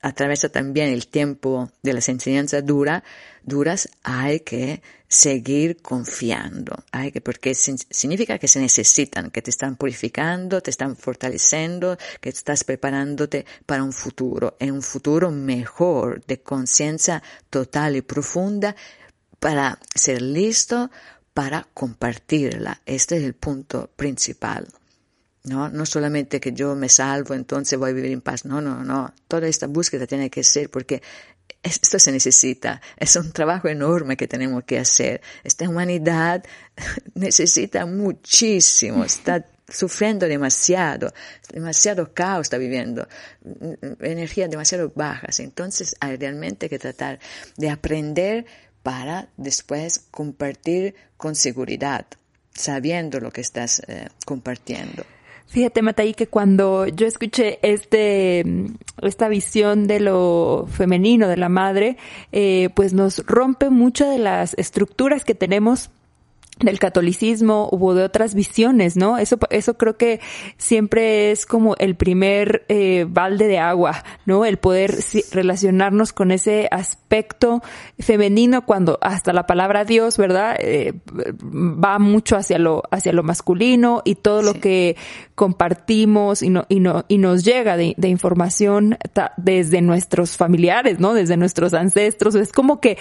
atraviesa 0.01 0.49
también 0.49 0.89
el 0.89 1.07
tiempo 1.07 1.71
de 1.81 1.93
las 1.93 2.07
enseñanzas 2.09 2.65
duras, 2.65 3.03
duras, 3.43 3.89
hay 4.03 4.41
que 4.41 4.81
seguir 5.07 5.77
confiando, 5.81 6.83
hay 6.91 7.11
que, 7.11 7.21
porque 7.21 7.55
significa 7.55 8.37
que 8.37 8.47
se 8.47 8.59
necesitan, 8.59 9.31
que 9.31 9.41
te 9.41 9.49
están 9.49 9.77
purificando, 9.77 10.61
te 10.61 10.69
están 10.69 10.95
fortaleciendo, 10.97 11.97
que 12.19 12.29
estás 12.29 12.63
preparándote 12.63 13.45
para 13.65 13.83
un 13.83 13.93
futuro, 13.93 14.57
en 14.59 14.71
un 14.73 14.81
futuro 14.81 15.31
mejor, 15.31 16.23
de 16.25 16.41
conciencia 16.41 17.23
total 17.49 17.95
y 17.95 18.01
profunda, 18.01 18.75
para 19.39 19.79
ser 19.93 20.21
listo 20.21 20.89
para 21.33 21.67
compartirla. 21.73 22.81
Este 22.85 23.17
es 23.17 23.23
el 23.23 23.35
punto 23.35 23.91
principal. 23.95 24.67
¿no? 25.43 25.69
No 25.69 25.85
solamente 25.85 26.39
que 26.39 26.51
yo 26.51 26.75
me 26.75 26.89
salvo, 26.89 27.33
entonces 27.33 27.77
voy 27.77 27.91
a 27.91 27.93
vivir 27.93 28.11
en 28.11 28.21
paz. 28.21 28.45
No, 28.45 28.61
no, 28.61 28.83
no. 28.83 29.13
Toda 29.27 29.47
esta 29.47 29.67
búsqueda 29.67 30.07
tiene 30.07 30.29
que 30.29 30.43
ser 30.43 30.69
porque 30.69 31.01
esto 31.63 31.99
se 31.99 32.11
necesita. 32.11 32.81
Es 32.97 33.15
un 33.15 33.31
trabajo 33.31 33.67
enorme 33.67 34.17
que 34.17 34.27
tenemos 34.27 34.63
que 34.63 34.79
hacer. 34.79 35.21
Esta 35.43 35.67
humanidad 35.69 36.43
necesita 37.13 37.85
muchísimo. 37.85 39.03
Está 39.03 39.45
sufriendo 39.69 40.27
demasiado, 40.27 41.13
demasiado 41.51 42.13
caos 42.13 42.45
está 42.45 42.57
viviendo, 42.57 43.05
energías 43.99 44.49
demasiado 44.49 44.91
bajas. 44.95 45.39
Entonces 45.39 45.95
hay 45.99 46.15
realmente 46.15 46.69
que 46.69 46.79
tratar 46.79 47.19
de 47.57 47.69
aprender 47.69 48.45
para 48.83 49.29
después 49.37 50.05
compartir 50.11 50.95
con 51.17 51.35
seguridad, 51.35 52.05
sabiendo 52.53 53.19
lo 53.19 53.31
que 53.31 53.41
estás 53.41 53.81
eh, 53.87 54.07
compartiendo. 54.25 55.03
Fíjate, 55.47 55.81
Mataí, 55.81 56.13
que 56.13 56.27
cuando 56.27 56.87
yo 56.87 57.07
escuché 57.07 57.59
este, 57.61 58.43
esta 59.01 59.29
visión 59.29 59.87
de 59.87 60.01
lo 60.01 60.67
femenino, 60.69 61.29
de 61.29 61.37
la 61.37 61.47
madre, 61.47 61.97
eh, 62.33 62.69
pues 62.75 62.93
nos 62.93 63.25
rompe 63.25 63.69
muchas 63.69 64.09
de 64.09 64.19
las 64.19 64.53
estructuras 64.55 65.23
que 65.23 65.35
tenemos 65.35 65.89
del 66.59 66.79
catolicismo 66.79 67.69
hubo 67.71 67.93
de 67.93 68.03
otras 68.03 68.33
visiones, 68.33 68.97
¿no? 68.97 69.17
Eso, 69.17 69.37
eso 69.49 69.77
creo 69.77 69.97
que 69.97 70.19
siempre 70.57 71.31
es 71.31 71.45
como 71.45 71.75
el 71.77 71.95
primer 71.95 72.65
eh, 72.67 73.05
balde 73.07 73.47
de 73.47 73.59
agua, 73.59 74.03
¿no? 74.25 74.45
El 74.45 74.57
poder 74.57 74.95
relacionarnos 75.31 76.13
con 76.13 76.31
ese 76.31 76.67
aspecto 76.71 77.61
femenino 77.99 78.65
cuando 78.65 78.97
hasta 79.01 79.33
la 79.33 79.45
palabra 79.45 79.85
Dios, 79.85 80.17
¿verdad? 80.17 80.55
Eh, 80.59 80.93
va 81.13 81.99
mucho 81.99 82.35
hacia 82.35 82.59
lo, 82.59 82.83
hacia 82.91 83.13
lo 83.13 83.23
masculino 83.23 84.01
y 84.03 84.15
todo 84.15 84.41
lo 84.41 84.55
que 84.55 84.95
compartimos 85.35 86.41
y, 86.41 86.49
no, 86.49 86.65
y, 86.69 86.79
no, 86.79 87.05
y 87.07 87.19
nos 87.19 87.43
llega 87.43 87.77
de, 87.77 87.93
de 87.97 88.07
información 88.07 88.97
desde 89.37 89.81
nuestros 89.81 90.37
familiares, 90.37 90.99
¿no? 90.99 91.13
Desde 91.13 91.37
nuestros 91.37 91.73
ancestros. 91.73 92.35
Es 92.35 92.51
como 92.51 92.81
que 92.81 92.97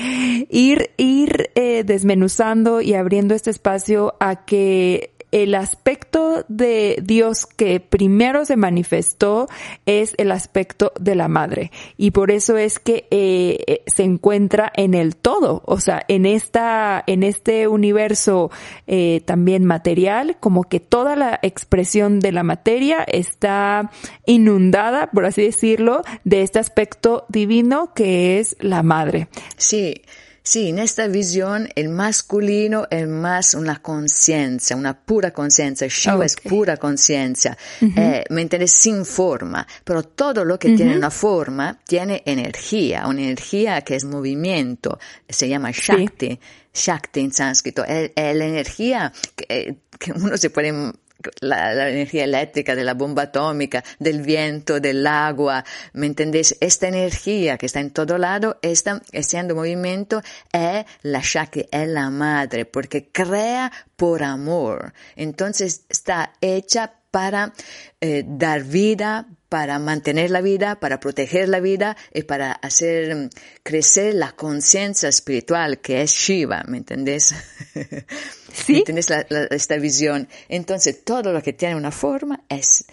ir, 0.51 0.90
ir 0.97 1.51
eh, 1.55 1.85
desmenuzando 1.85 2.81
y 2.81 2.95
abriendo 2.95 3.35
este 3.35 3.46
espacio 3.51 4.15
a 4.21 4.45
que 4.45 5.17
el 5.33 5.55
aspecto 5.55 6.45
de 6.49 6.99
Dios 7.03 7.47
que 7.47 7.81
primero 7.81 8.45
se 8.45 8.57
manifestó 8.57 9.49
es 9.85 10.15
el 10.19 10.31
aspecto 10.31 10.93
de 10.99 11.15
la 11.15 11.29
madre 11.29 11.73
y 11.97 12.13
por 12.13 12.31
eso 12.31 12.57
es 12.57 12.79
que 12.79 13.07
eh, 13.11 13.59
eh, 13.67 13.83
se 13.87 14.05
encuentra 14.05 14.73
en 14.75 14.95
el 14.95 15.17
todo, 15.17 15.63
o 15.67 15.81
sea, 15.81 16.03
en 16.09 16.27
esta, 16.27 17.03
en 17.07 17.23
este 17.23 17.69
universo 17.69 18.51
eh, 18.87 19.21
también 19.25 19.65
material, 19.65 20.37
como 20.41 20.65
que 20.65 20.81
toda 20.81 21.17
la 21.17 21.39
expresión 21.43 22.21
de 22.21 22.33
la 22.33 22.43
materia 22.43 23.03
está 23.03 23.91
inundada, 24.27 25.11
por 25.11 25.27
así 25.27 25.43
decirlo, 25.43 26.03
de 26.25 26.43
este 26.43 26.61
aspecto 26.61 27.27
divino 27.29 27.93
que 27.95 28.39
es 28.39 28.57
la 28.61 28.83
madre. 28.83 29.29
Sí. 29.57 30.03
Sí, 30.47 30.69
en 30.69 30.79
esta 30.79 31.09
visión 31.09 31.69
el 31.75 31.89
masculino 31.89 32.87
es 32.89 33.09
más 33.09 33.55
una 33.55 33.83
conciencia, 33.83 34.77
una 34.77 34.97
pura 34.97 35.33
conciencia. 35.33 35.89
Shiva 35.89 36.25
es 36.25 36.37
pura 36.37 36.77
conciencia, 36.77 37.59
eh, 37.81 38.23
¿me 38.31 38.43
entiendes? 38.43 38.71
Sin 38.71 39.05
forma, 39.05 39.67
pero 39.83 40.05
todo 40.05 40.45
lo 40.45 40.57
que 40.57 40.77
tiene 40.77 40.97
una 40.97 41.11
forma 41.11 41.81
tiene 41.85 42.23
energía, 42.25 43.09
una 43.09 43.23
energía 43.23 43.81
que 43.81 43.97
es 43.97 44.05
movimiento, 44.05 45.01
se 45.29 45.49
llama 45.49 45.73
Shakti. 45.73 46.39
Shakti 46.73 47.21
en 47.21 47.33
sánscrito, 47.33 47.85
es, 47.85 48.13
la 48.15 48.45
energía 48.45 49.13
que, 49.35 49.79
que 49.99 50.13
uno 50.13 50.37
se 50.37 50.51
puede 50.51 50.93
la, 51.40 51.88
energía 51.88 52.24
eléctrica 52.24 52.74
de 52.74 52.85
la 52.85 52.94
bomba 52.94 53.24
atómica, 53.24 53.85
del 53.98 54.22
viento, 54.22 54.81
del 54.81 55.07
agua, 55.07 55.64
¿me 55.92 56.07
entendés? 56.07 56.57
Esta 56.61 56.88
energía 56.88 57.59
que 57.59 57.66
está 57.66 57.81
en 57.81 57.90
todo 57.90 58.18
lado, 58.18 58.59
está 58.62 59.02
haciendo 59.12 59.55
movimiento, 59.55 60.22
es 60.52 60.85
la 61.02 61.20
Shakti, 61.22 61.66
es 61.70 61.88
la 61.88 62.11
madre, 62.11 62.64
porque 62.64 63.09
crea 63.11 63.72
por 63.96 64.22
amor. 64.22 64.92
Entonces 65.16 65.85
está 65.88 66.33
hecha 66.40 66.94
para 67.11 67.52
eh, 68.00 68.24
dar 68.26 68.62
vida, 68.62 69.26
para 69.49 69.79
mantener 69.79 70.31
la 70.31 70.41
vida, 70.41 70.81
para 70.81 70.99
proteger 71.01 71.49
la 71.49 71.61
vida 71.61 71.97
y 72.13 72.23
para 72.23 72.53
hacer 72.53 73.15
mm, 73.15 73.31
crecer 73.63 74.15
la 74.15 74.33
conciencia 74.33 75.09
espiritual 75.09 75.79
que 75.79 76.03
es 76.03 76.13
Shiva, 76.13 76.65
¿me 76.67 76.79
entendés? 76.79 77.35
¿Sí? 78.53 78.73
¿Me 78.73 78.79
entendés 78.79 79.09
esta 79.51 79.77
visión? 79.77 80.29
Entonces, 80.49 81.05
todo 81.05 81.33
lo 81.33 81.43
que 81.43 81.53
tiene 81.53 81.77
una 81.77 81.93
forma 81.93 82.43
es, 82.49 82.87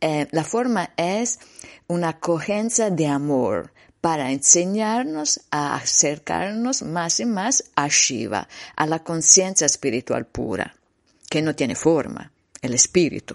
eh, 0.00 0.26
la 0.30 0.44
forma 0.44 0.90
es 0.96 1.38
una 1.86 2.18
cogencia 2.18 2.90
de 2.90 3.06
amor 3.06 3.72
para 4.00 4.30
enseñarnos 4.30 5.40
a 5.50 5.74
acercarnos 5.76 6.82
más 6.82 7.20
y 7.20 7.26
más 7.26 7.64
a 7.74 7.88
Shiva, 7.88 8.48
a 8.76 8.86
la 8.86 9.02
conciencia 9.02 9.66
espiritual 9.66 10.26
pura, 10.26 10.74
que 11.28 11.42
no 11.42 11.54
tiene 11.54 11.74
forma, 11.74 12.32
el 12.62 12.74
espíritu. 12.74 13.34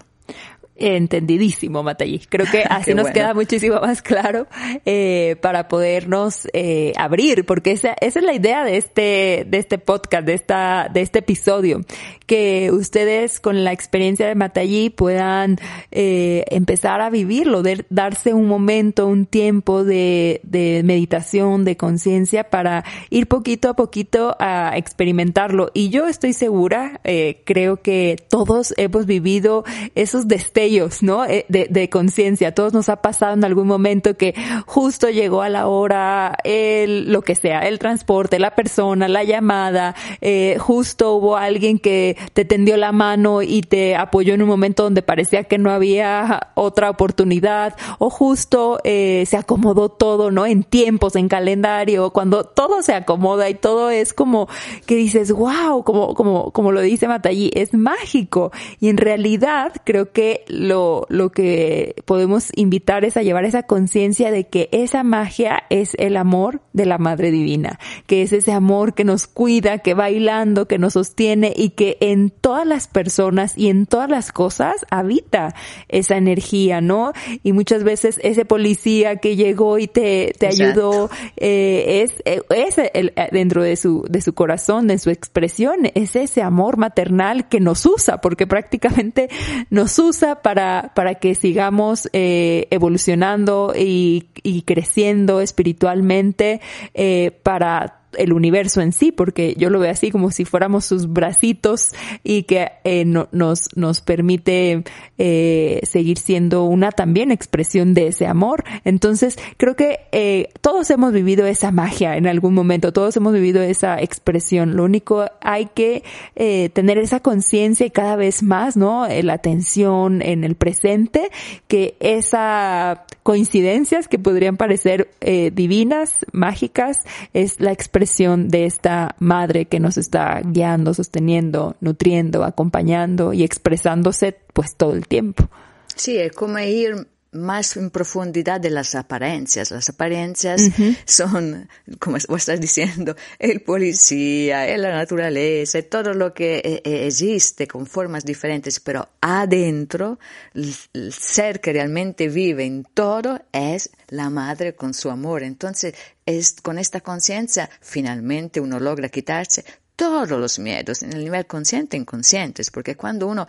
Entendidísimo, 0.76 1.84
Matallí. 1.84 2.20
Creo 2.28 2.46
que 2.50 2.62
así 2.68 2.94
nos 2.94 3.10
queda 3.10 3.32
muchísimo 3.32 3.80
más 3.80 4.02
claro 4.02 4.48
eh, 4.84 5.36
para 5.40 5.68
podernos 5.68 6.48
eh, 6.52 6.92
abrir, 6.96 7.44
porque 7.44 7.70
esa, 7.70 7.94
esa 8.00 8.18
es 8.18 8.24
la 8.24 8.34
idea 8.34 8.64
de 8.64 8.76
este, 8.76 9.46
de 9.48 9.58
este 9.58 9.78
podcast, 9.78 10.26
de 10.26 10.34
esta, 10.34 10.90
de 10.92 11.02
este 11.02 11.20
episodio, 11.20 11.82
que 12.26 12.72
ustedes 12.72 13.38
con 13.38 13.62
la 13.62 13.72
experiencia 13.72 14.26
de 14.26 14.34
Matallí 14.34 14.90
puedan 14.90 15.58
eh, 15.92 16.44
empezar 16.48 17.00
a 17.00 17.10
vivirlo, 17.10 17.62
de 17.62 17.84
darse 17.90 18.34
un 18.34 18.48
momento, 18.48 19.06
un 19.06 19.26
tiempo 19.26 19.84
de, 19.84 20.40
de 20.42 20.82
meditación, 20.84 21.64
de 21.64 21.76
conciencia 21.76 22.50
para 22.50 22.84
ir 23.10 23.28
poquito 23.28 23.68
a 23.68 23.74
poquito 23.74 24.36
a 24.40 24.76
experimentarlo. 24.76 25.70
Y 25.72 25.90
yo 25.90 26.08
estoy 26.08 26.32
segura, 26.32 27.00
eh, 27.04 27.42
creo 27.44 27.80
que 27.80 28.16
todos 28.28 28.74
hemos 28.76 29.06
vivido 29.06 29.64
esos 29.94 30.26
destellos 30.26 30.63
destellos, 30.64 31.02
¿no? 31.02 31.24
Eh, 31.24 31.44
de, 31.48 31.66
de 31.70 31.88
conciencia. 31.88 32.54
Todos 32.54 32.72
nos 32.72 32.88
ha 32.88 32.96
pasado 32.96 33.34
en 33.34 33.44
algún 33.44 33.66
momento 33.66 34.16
que 34.16 34.34
justo 34.66 35.08
llegó 35.10 35.42
a 35.42 35.48
la 35.48 35.66
hora 35.66 36.36
el, 36.44 37.12
lo 37.12 37.22
que 37.22 37.34
sea, 37.34 37.60
el 37.60 37.78
transporte, 37.78 38.38
la 38.38 38.54
persona, 38.54 39.08
la 39.08 39.24
llamada, 39.24 39.94
eh, 40.20 40.56
justo 40.58 41.14
hubo 41.14 41.36
alguien 41.36 41.78
que 41.78 42.16
te 42.32 42.44
tendió 42.44 42.76
la 42.76 42.92
mano 42.92 43.42
y 43.42 43.62
te 43.62 43.96
apoyó 43.96 44.34
en 44.34 44.42
un 44.42 44.48
momento 44.48 44.84
donde 44.84 45.02
parecía 45.02 45.44
que 45.44 45.58
no 45.58 45.70
había 45.70 46.50
otra 46.54 46.90
oportunidad, 46.90 47.76
o 47.98 48.10
justo 48.10 48.80
eh, 48.84 49.24
se 49.26 49.36
acomodó 49.36 49.88
todo, 49.88 50.30
¿no? 50.30 50.46
En 50.46 50.62
tiempos, 50.62 51.16
en 51.16 51.28
calendario, 51.28 52.10
cuando 52.10 52.44
todo 52.44 52.82
se 52.82 52.94
acomoda 52.94 53.48
y 53.48 53.54
todo 53.54 53.90
es 53.90 54.12
como 54.12 54.48
que 54.86 54.96
dices, 54.96 55.32
wow, 55.32 55.82
como, 55.84 56.14
como, 56.14 56.50
como 56.52 56.72
lo 56.72 56.80
dice 56.80 57.08
Matallí, 57.08 57.50
es 57.54 57.74
mágico. 57.74 58.52
Y 58.80 58.88
en 58.88 58.96
realidad 58.96 59.72
creo 59.84 60.12
que 60.12 60.44
lo, 60.54 61.06
lo 61.08 61.30
que 61.30 61.96
podemos 62.04 62.50
invitar 62.54 63.04
es 63.04 63.16
a 63.16 63.22
llevar 63.22 63.44
esa 63.44 63.64
conciencia 63.64 64.30
de 64.30 64.44
que 64.48 64.68
esa 64.72 65.02
magia 65.02 65.64
es 65.70 65.94
el 65.98 66.16
amor 66.16 66.60
de 66.72 66.86
la 66.86 66.98
Madre 66.98 67.30
Divina, 67.30 67.78
que 68.06 68.22
es 68.22 68.32
ese 68.32 68.52
amor 68.52 68.94
que 68.94 69.04
nos 69.04 69.26
cuida, 69.26 69.78
que 69.78 69.94
va 69.94 70.10
hilando, 70.10 70.66
que 70.66 70.78
nos 70.78 70.94
sostiene 70.94 71.52
y 71.56 71.70
que 71.70 71.98
en 72.00 72.30
todas 72.30 72.66
las 72.66 72.88
personas 72.88 73.56
y 73.56 73.68
en 73.68 73.86
todas 73.86 74.08
las 74.08 74.32
cosas 74.32 74.86
habita 74.90 75.54
esa 75.88 76.16
energía, 76.16 76.80
¿no? 76.80 77.12
Y 77.42 77.52
muchas 77.52 77.84
veces 77.84 78.20
ese 78.22 78.44
policía 78.44 79.16
que 79.16 79.36
llegó 79.36 79.78
y 79.78 79.86
te, 79.86 80.32
te 80.38 80.46
ayudó 80.46 81.10
eh, 81.36 82.02
es, 82.04 82.22
eh, 82.24 82.42
es 82.50 82.78
el, 82.92 83.12
dentro 83.32 83.62
de 83.62 83.76
su, 83.76 84.04
de 84.08 84.20
su 84.20 84.34
corazón, 84.34 84.86
de 84.86 84.98
su 84.98 85.10
expresión, 85.10 85.90
es 85.94 86.16
ese 86.16 86.42
amor 86.42 86.76
maternal 86.76 87.48
que 87.48 87.60
nos 87.60 87.84
usa, 87.86 88.20
porque 88.20 88.46
prácticamente 88.46 89.28
nos 89.70 89.98
usa 89.98 90.42
para, 90.44 90.92
para 90.94 91.14
que 91.14 91.34
sigamos 91.34 92.10
eh, 92.12 92.68
evolucionando 92.70 93.72
y, 93.74 94.28
y 94.42 94.60
creciendo 94.60 95.40
espiritualmente 95.40 96.60
eh, 96.92 97.30
para 97.42 98.02
el 98.18 98.32
universo 98.32 98.80
en 98.80 98.92
sí, 98.92 99.12
porque 99.12 99.54
yo 99.58 99.70
lo 99.70 99.78
veo 99.78 99.90
así 99.90 100.10
como 100.10 100.30
si 100.30 100.44
fuéramos 100.44 100.84
sus 100.84 101.12
bracitos 101.12 101.90
y 102.22 102.44
que 102.44 102.72
eh, 102.84 103.04
nos, 103.04 103.76
nos 103.76 104.00
permite 104.00 104.84
eh, 105.18 105.80
seguir 105.84 106.18
siendo 106.18 106.64
una 106.64 106.92
también 106.92 107.30
expresión 107.30 107.94
de 107.94 108.08
ese 108.08 108.26
amor. 108.26 108.64
Entonces, 108.84 109.38
creo 109.56 109.76
que 109.76 110.00
eh, 110.12 110.48
todos 110.60 110.90
hemos 110.90 111.12
vivido 111.12 111.46
esa 111.46 111.70
magia 111.70 112.16
en 112.16 112.26
algún 112.26 112.54
momento, 112.54 112.92
todos 112.92 113.16
hemos 113.16 113.32
vivido 113.32 113.62
esa 113.62 114.00
expresión. 114.00 114.76
Lo 114.76 114.84
único 114.84 115.26
hay 115.40 115.66
que 115.66 116.02
eh, 116.36 116.70
tener 116.70 116.98
esa 116.98 117.20
conciencia 117.20 117.86
y 117.86 117.90
cada 117.90 118.16
vez 118.16 118.42
más, 118.42 118.76
¿no? 118.76 119.06
La 119.08 119.34
atención 119.34 120.22
en 120.22 120.44
el 120.44 120.54
presente, 120.54 121.30
que 121.68 121.96
esas 122.00 122.98
coincidencias 123.22 124.06
que 124.06 124.18
podrían 124.18 124.56
parecer 124.56 125.10
eh, 125.20 125.50
divinas, 125.52 126.26
mágicas, 126.32 126.98
es 127.32 127.58
la 127.58 127.72
expresión 127.72 128.03
de 128.48 128.66
esta 128.66 129.16
madre 129.18 129.66
que 129.66 129.80
nos 129.80 129.96
está 129.96 130.40
guiando, 130.44 130.94
sosteniendo, 130.94 131.76
nutriendo, 131.80 132.44
acompañando 132.44 133.32
y 133.32 133.42
expresándose 133.42 134.36
pues 134.52 134.76
todo 134.76 134.94
el 134.94 135.06
tiempo. 135.06 135.48
Sí, 135.94 136.16
es 136.18 136.32
como 136.32 136.58
ir 136.58 137.08
más 137.34 137.76
en 137.76 137.90
profundidad 137.90 138.60
de 138.60 138.70
las 138.70 138.94
apariencias. 138.94 139.70
Las 139.70 139.88
apariencias 139.88 140.62
son, 141.04 141.68
como 141.98 142.16
vos 142.28 142.40
estás 142.40 142.60
diciendo, 142.60 143.16
el 143.38 143.62
policía, 143.62 144.76
la 144.76 144.94
naturaleza, 144.94 145.82
todo 145.82 146.14
lo 146.14 146.32
que 146.32 146.56
eh, 146.56 146.82
eh, 146.84 147.06
existe 147.06 147.66
con 147.66 147.86
formas 147.86 148.24
diferentes, 148.24 148.80
pero 148.80 149.08
adentro, 149.20 150.18
el 150.54 151.12
ser 151.12 151.60
que 151.60 151.72
realmente 151.72 152.28
vive 152.28 152.64
en 152.64 152.84
todo 152.84 153.40
es 153.52 153.90
la 154.08 154.30
madre 154.30 154.74
con 154.74 154.94
su 154.94 155.10
amor. 155.10 155.42
Entonces, 155.42 155.94
es 156.26 156.56
con 156.62 156.78
esta 156.78 157.00
conciencia, 157.00 157.68
finalmente 157.80 158.60
uno 158.60 158.80
logra 158.80 159.08
quitarse 159.08 159.64
todos 159.96 160.38
los 160.38 160.58
miedos 160.58 161.02
en 161.02 161.12
el 161.12 161.24
nivel 161.24 161.46
consciente 161.46 161.96
e 161.96 162.00
inconscientes, 162.00 162.70
porque 162.70 162.96
cuando 162.96 163.26
uno 163.26 163.46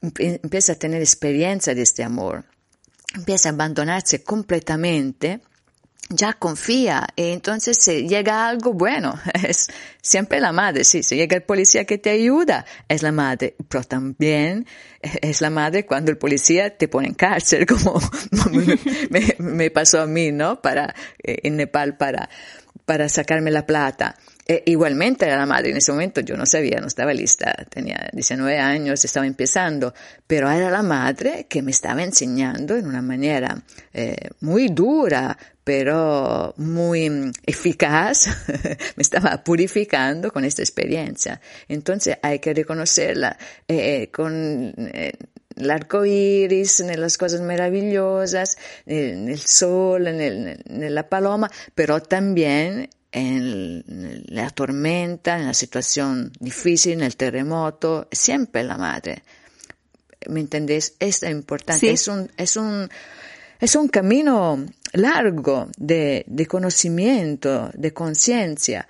empieza 0.00 0.72
a 0.72 0.76
tener 0.76 1.00
experiencia 1.00 1.74
de 1.74 1.82
este 1.82 2.02
amor, 2.02 2.44
empieza 3.14 3.48
a 3.48 3.52
abandonarse 3.52 4.22
completamente, 4.22 5.40
ya 6.08 6.34
confía 6.34 7.06
y 7.16 7.30
entonces 7.30 7.78
si 7.80 8.06
llega 8.06 8.46
algo 8.48 8.72
bueno, 8.72 9.18
es 9.46 9.68
siempre 10.00 10.40
la 10.40 10.52
madre, 10.52 10.84
sí, 10.84 11.02
si 11.02 11.16
llega 11.16 11.36
el 11.36 11.42
policía 11.42 11.84
que 11.84 11.98
te 11.98 12.10
ayuda, 12.10 12.64
es 12.88 13.02
la 13.02 13.12
madre, 13.12 13.56
pero 13.68 13.84
también 13.84 14.66
es 15.00 15.40
la 15.40 15.50
madre 15.50 15.86
cuando 15.86 16.10
el 16.10 16.18
policía 16.18 16.76
te 16.76 16.88
pone 16.88 17.08
en 17.08 17.14
cárcel, 17.14 17.66
como 17.66 18.00
me, 19.10 19.34
me 19.38 19.70
pasó 19.70 20.00
a 20.00 20.06
mí, 20.06 20.32
¿no? 20.32 20.60
Para, 20.60 20.94
eh, 21.22 21.38
en 21.44 21.56
Nepal 21.56 21.96
para, 21.96 22.28
para 22.84 23.08
sacarme 23.08 23.50
la 23.50 23.66
plata. 23.66 24.16
E 24.44 24.64
igualmente 24.66 25.24
era 25.24 25.36
la 25.36 25.46
madre, 25.46 25.70
en 25.70 25.76
ese 25.76 25.92
momento 25.92 26.20
yo 26.20 26.36
no 26.36 26.46
sabía, 26.46 26.80
no 26.80 26.88
estaba 26.88 27.14
lista, 27.14 27.54
tenía 27.68 28.08
19 28.12 28.58
años, 28.58 29.04
estaba 29.04 29.24
empezando, 29.24 29.94
pero 30.26 30.50
era 30.50 30.68
la 30.68 30.82
madre 30.82 31.46
que 31.48 31.62
me 31.62 31.70
estaba 31.70 32.02
enseñando 32.02 32.76
en 32.76 32.86
una 32.86 33.02
manera 33.02 33.62
eh, 33.92 34.30
muy 34.40 34.68
dura, 34.68 35.38
pero 35.62 36.54
muy 36.56 37.30
eficaz, 37.46 38.26
me 38.96 39.02
estaba 39.02 39.44
purificando 39.44 40.32
con 40.32 40.44
esta 40.44 40.62
experiencia. 40.62 41.40
Entonces 41.68 42.18
hay 42.20 42.40
que 42.40 42.52
reconocerla 42.52 43.38
eh, 43.68 44.10
con 44.10 44.74
eh, 44.76 45.12
el 45.54 45.70
arco 45.70 46.04
iris, 46.04 46.80
en 46.80 47.00
las 47.00 47.16
cosas 47.16 47.42
maravillosas, 47.42 48.58
en 48.86 49.28
el 49.28 49.38
sol, 49.38 50.08
en 50.08 50.94
la 50.94 51.08
paloma, 51.08 51.48
pero 51.76 52.02
también 52.02 52.88
en 53.12 53.84
la 54.26 54.50
tormenta, 54.50 55.38
en 55.38 55.46
la 55.46 55.54
situación 55.54 56.32
difícil, 56.40 56.94
en 56.94 57.02
el 57.02 57.16
terremoto, 57.16 58.08
siempre 58.10 58.64
la 58.64 58.78
madre. 58.78 59.22
¿Me 60.28 60.40
entendés? 60.40 60.96
Es 60.98 61.22
importante. 61.22 61.90
Es 61.90 62.08
un, 62.08 62.30
es 62.36 62.56
un, 62.56 62.88
es 63.60 63.76
un 63.76 63.88
camino 63.88 64.64
largo 64.92 65.68
de, 65.76 66.24
de 66.26 66.46
conocimiento, 66.46 67.70
de 67.74 67.92
conciencia, 67.92 68.88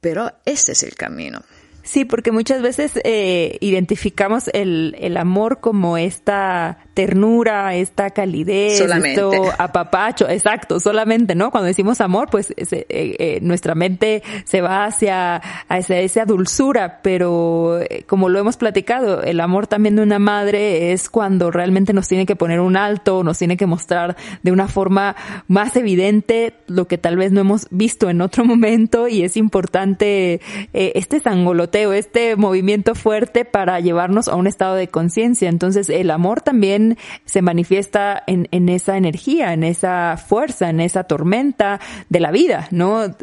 pero 0.00 0.32
este 0.44 0.72
es 0.72 0.82
el 0.82 0.94
camino. 0.94 1.42
Sí, 1.82 2.04
porque 2.04 2.32
muchas 2.32 2.60
veces 2.60 2.92
eh, 3.02 3.56
identificamos 3.60 4.48
el, 4.52 4.94
el 4.98 5.16
amor 5.16 5.60
como 5.60 5.96
esta 5.96 6.86
ternura, 6.98 7.76
esta 7.76 8.10
calidez, 8.10 8.80
esto 8.80 9.30
apapacho, 9.56 10.28
exacto, 10.28 10.80
solamente, 10.80 11.36
¿no? 11.36 11.52
Cuando 11.52 11.68
decimos 11.68 12.00
amor, 12.00 12.28
pues 12.28 12.50
eh, 12.50 12.86
eh, 12.88 13.38
nuestra 13.40 13.76
mente 13.76 14.24
se 14.42 14.62
va 14.62 14.84
hacia, 14.84 15.36
hacia 15.68 16.00
esa 16.00 16.24
dulzura, 16.24 16.98
pero 17.00 17.78
eh, 17.78 18.02
como 18.08 18.28
lo 18.28 18.40
hemos 18.40 18.56
platicado, 18.56 19.22
el 19.22 19.38
amor 19.38 19.68
también 19.68 19.94
de 19.94 20.02
una 20.02 20.18
madre 20.18 20.90
es 20.90 21.08
cuando 21.08 21.52
realmente 21.52 21.92
nos 21.92 22.08
tiene 22.08 22.26
que 22.26 22.34
poner 22.34 22.58
un 22.58 22.76
alto, 22.76 23.22
nos 23.22 23.38
tiene 23.38 23.56
que 23.56 23.66
mostrar 23.66 24.16
de 24.42 24.50
una 24.50 24.66
forma 24.66 25.14
más 25.46 25.76
evidente 25.76 26.54
lo 26.66 26.88
que 26.88 26.98
tal 26.98 27.16
vez 27.16 27.30
no 27.30 27.42
hemos 27.42 27.68
visto 27.70 28.10
en 28.10 28.20
otro 28.22 28.44
momento 28.44 29.06
y 29.06 29.22
es 29.22 29.36
importante 29.36 30.40
este 30.72 31.20
sangoloteo, 31.20 31.92
este 31.92 32.34
movimiento 32.34 32.96
fuerte 32.96 33.44
para 33.44 33.78
llevarnos 33.78 34.26
a 34.26 34.34
un 34.34 34.48
estado 34.48 34.74
de 34.74 34.88
conciencia. 34.88 35.48
Entonces 35.48 35.88
el 35.90 36.10
amor 36.10 36.40
también 36.40 36.87
se 37.24 37.42
manifiesta 37.42 38.22
en, 38.26 38.48
en, 38.50 38.68
esa 38.68 38.96
energía, 38.96 39.52
en 39.52 39.64
esa 39.64 40.16
fuerza, 40.16 40.70
en 40.70 40.80
esa 40.80 41.04
tormenta 41.04 41.80
de 42.08 42.20
la 42.20 42.30
vida, 42.30 42.68
¿no? 42.70 43.14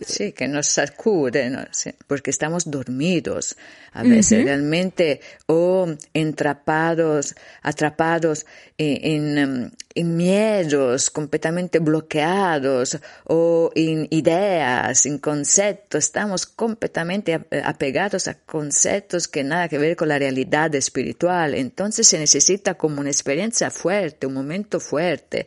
sí, 0.00 0.32
que 0.32 0.48
nos 0.48 0.66
sacude, 0.66 1.50
¿no? 1.50 1.60
porque 2.06 2.30
estamos 2.30 2.70
dormidos 2.70 3.56
a 3.92 4.02
veces 4.02 4.44
realmente 4.44 5.20
o 5.46 5.86
entrapados, 6.14 7.34
atrapados 7.62 8.46
en, 8.76 9.38
em, 9.38 9.70
en, 9.94 10.16
miedos 10.16 11.10
completamente 11.10 11.80
bloqueados 11.80 12.98
o 13.24 13.72
en 13.74 14.06
ideas, 14.10 15.04
en 15.06 15.18
conceptos, 15.18 16.04
estamos 16.04 16.46
completamente 16.46 17.34
apegados 17.64 18.28
a 18.28 18.34
conceptos 18.34 19.26
que 19.26 19.42
nada 19.42 19.68
que 19.68 19.78
ver 19.78 19.96
con 19.96 20.08
la 20.08 20.18
realidad 20.18 20.72
espiritual. 20.74 21.54
Entonces 21.54 22.06
se 22.06 22.18
necesita 22.18 22.74
como 22.74 22.97
una 22.98 23.10
experiencia 23.10 23.70
fuerte, 23.70 24.26
un 24.26 24.34
momento 24.34 24.80
fuerte. 24.80 25.46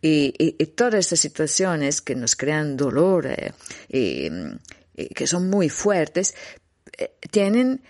Y, 0.00 0.32
todas 0.76 1.00
estas 1.00 1.20
situaciones 1.20 2.00
que 2.00 2.14
nos 2.14 2.36
crean 2.36 2.76
dolor 2.76 3.26
eh, 3.26 3.52
y, 3.88 5.08
que 5.14 5.26
son 5.26 5.48
muy 5.48 5.68
fuertes, 5.68 6.34
eh, 6.96 7.12
tienen 7.30 7.82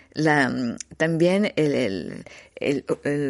también 0.97 1.51
el, 1.55 2.25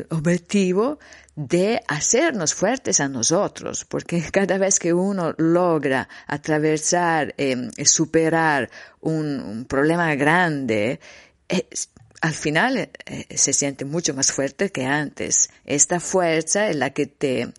objetivo 0.10 1.00
de 1.36 1.80
hacernos 1.88 2.54
fuertes 2.54 3.00
a 3.00 3.08
nosotros, 3.08 3.86
porque 3.86 4.22
cada 4.32 4.58
vez 4.58 4.78
que 4.78 4.94
uno 4.94 5.34
logra 5.38 6.10
atravesar, 6.28 7.34
eh, 7.38 7.70
superar 7.86 8.70
un, 9.00 9.66
problema 9.70 10.14
grande, 10.16 11.00
eh, 11.48 11.68
al 12.22 12.34
final 12.34 12.78
eh, 12.78 12.90
se 13.36 13.54
siente 13.54 13.86
mucho 13.86 14.14
más 14.14 14.32
fuerte 14.32 14.72
que 14.72 14.86
antes. 14.86 15.50
Esta 15.66 16.00
fuerza 16.00 16.70
es 16.70 16.76
la 16.76 16.92
que 16.92 17.08
te 17.08 17.50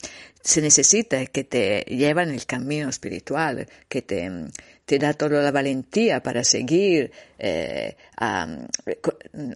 se 0.43 0.63
necesita, 0.63 1.27
que 1.27 1.45
te 1.45 1.83
lleva 1.83 2.23
en 2.23 2.31
el 2.31 2.47
camino 2.47 2.89
espiritual, 2.89 3.69
que 3.89 4.01
te, 4.01 4.31
te 4.87 4.99
da 4.99 5.13
toda 5.13 5.43
la 5.43 5.51
valentía 5.51 6.23
para 6.23 6.45
seguir 6.45 7.13
eh, 7.39 7.97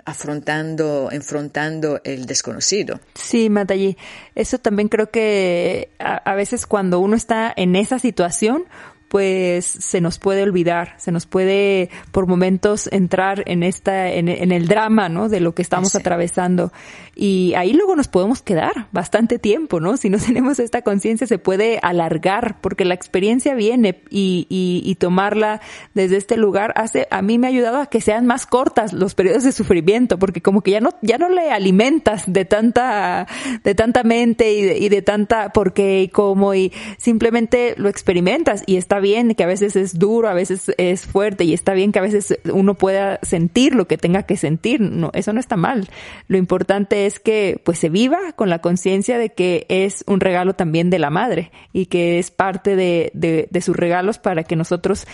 afrontando, 0.04 1.08
enfrentando 1.10 2.00
el 2.04 2.26
desconocido. 2.26 3.00
Sí, 3.14 3.48
Matallí, 3.48 3.96
eso 4.34 4.58
también 4.58 4.88
creo 4.88 5.10
que 5.10 5.88
a 5.98 6.34
veces 6.34 6.66
cuando 6.66 7.00
uno 7.00 7.16
está 7.16 7.52
en 7.56 7.76
esa 7.76 7.98
situación, 7.98 8.66
pues 9.08 9.64
se 9.64 10.00
nos 10.00 10.18
puede 10.18 10.42
olvidar, 10.42 10.94
se 10.98 11.12
nos 11.12 11.26
puede 11.26 11.90
por 12.10 12.26
momentos 12.26 12.88
entrar 12.92 13.44
en 13.46 13.62
esta, 13.62 14.10
en, 14.10 14.28
el 14.28 14.66
drama, 14.66 15.08
¿no? 15.08 15.28
De 15.28 15.40
lo 15.40 15.54
que 15.54 15.62
estamos 15.62 15.94
atravesando. 15.94 16.72
Y 17.14 17.54
ahí 17.54 17.72
luego 17.72 17.94
nos 17.94 18.08
podemos 18.08 18.42
quedar 18.42 18.88
bastante 18.90 19.38
tiempo, 19.38 19.78
¿no? 19.78 19.96
Si 19.96 20.10
no 20.10 20.18
tenemos 20.26 20.58
esta 20.58 20.82
conciencia 20.82 21.26
se 21.26 21.38
puede 21.38 21.78
alargar 21.82 22.60
porque 22.60 22.84
la 22.84 22.94
experiencia 22.94 23.54
viene 23.54 24.02
y, 24.10 24.46
y, 24.48 24.82
y, 24.84 24.94
tomarla 24.96 25.60
desde 25.94 26.16
este 26.16 26.36
lugar 26.36 26.72
hace, 26.76 27.06
a 27.10 27.22
mí 27.22 27.38
me 27.38 27.46
ha 27.46 27.50
ayudado 27.50 27.78
a 27.78 27.86
que 27.86 28.00
sean 28.00 28.26
más 28.26 28.46
cortas 28.46 28.92
los 28.92 29.14
periodos 29.14 29.44
de 29.44 29.52
sufrimiento 29.52 30.18
porque 30.18 30.42
como 30.42 30.62
que 30.62 30.72
ya 30.72 30.80
no, 30.80 30.90
ya 31.02 31.18
no 31.18 31.28
le 31.28 31.50
alimentas 31.50 32.24
de 32.26 32.44
tanta, 32.44 33.26
de 33.62 33.74
tanta 33.74 34.02
mente 34.02 34.52
y 34.54 34.62
de, 34.62 34.78
y 34.78 34.88
de 34.88 35.02
tanta 35.02 35.52
por 35.52 35.72
qué 35.72 36.02
y 36.02 36.08
cómo 36.08 36.54
y 36.54 36.72
simplemente 36.96 37.74
lo 37.76 37.88
experimentas 37.88 38.62
y 38.66 38.76
está 38.76 38.93
bien 39.00 39.34
que 39.34 39.44
a 39.44 39.46
veces 39.46 39.76
es 39.76 39.98
duro, 39.98 40.28
a 40.28 40.34
veces 40.34 40.72
es 40.78 41.06
fuerte 41.06 41.44
y 41.44 41.54
está 41.54 41.74
bien 41.74 41.92
que 41.92 41.98
a 41.98 42.02
veces 42.02 42.38
uno 42.52 42.74
pueda 42.74 43.18
sentir 43.22 43.74
lo 43.74 43.86
que 43.86 43.98
tenga 43.98 44.24
que 44.24 44.36
sentir. 44.36 44.80
No, 44.80 45.10
eso 45.14 45.32
no 45.32 45.40
está 45.40 45.56
mal. 45.56 45.88
Lo 46.28 46.38
importante 46.38 47.06
es 47.06 47.20
que 47.20 47.60
pues 47.64 47.78
se 47.78 47.88
viva 47.88 48.18
con 48.36 48.50
la 48.50 48.60
conciencia 48.60 49.18
de 49.18 49.30
que 49.30 49.66
es 49.68 50.04
un 50.06 50.20
regalo 50.20 50.54
también 50.54 50.90
de 50.90 50.98
la 50.98 51.10
madre 51.10 51.50
y 51.72 51.86
que 51.86 52.18
es 52.18 52.30
parte 52.30 52.76
de, 52.76 53.10
de, 53.14 53.60
sus 53.60 53.76
regalos 53.76 54.18
para 54.18 54.44
que 54.44 54.56
nosotros 54.56 55.06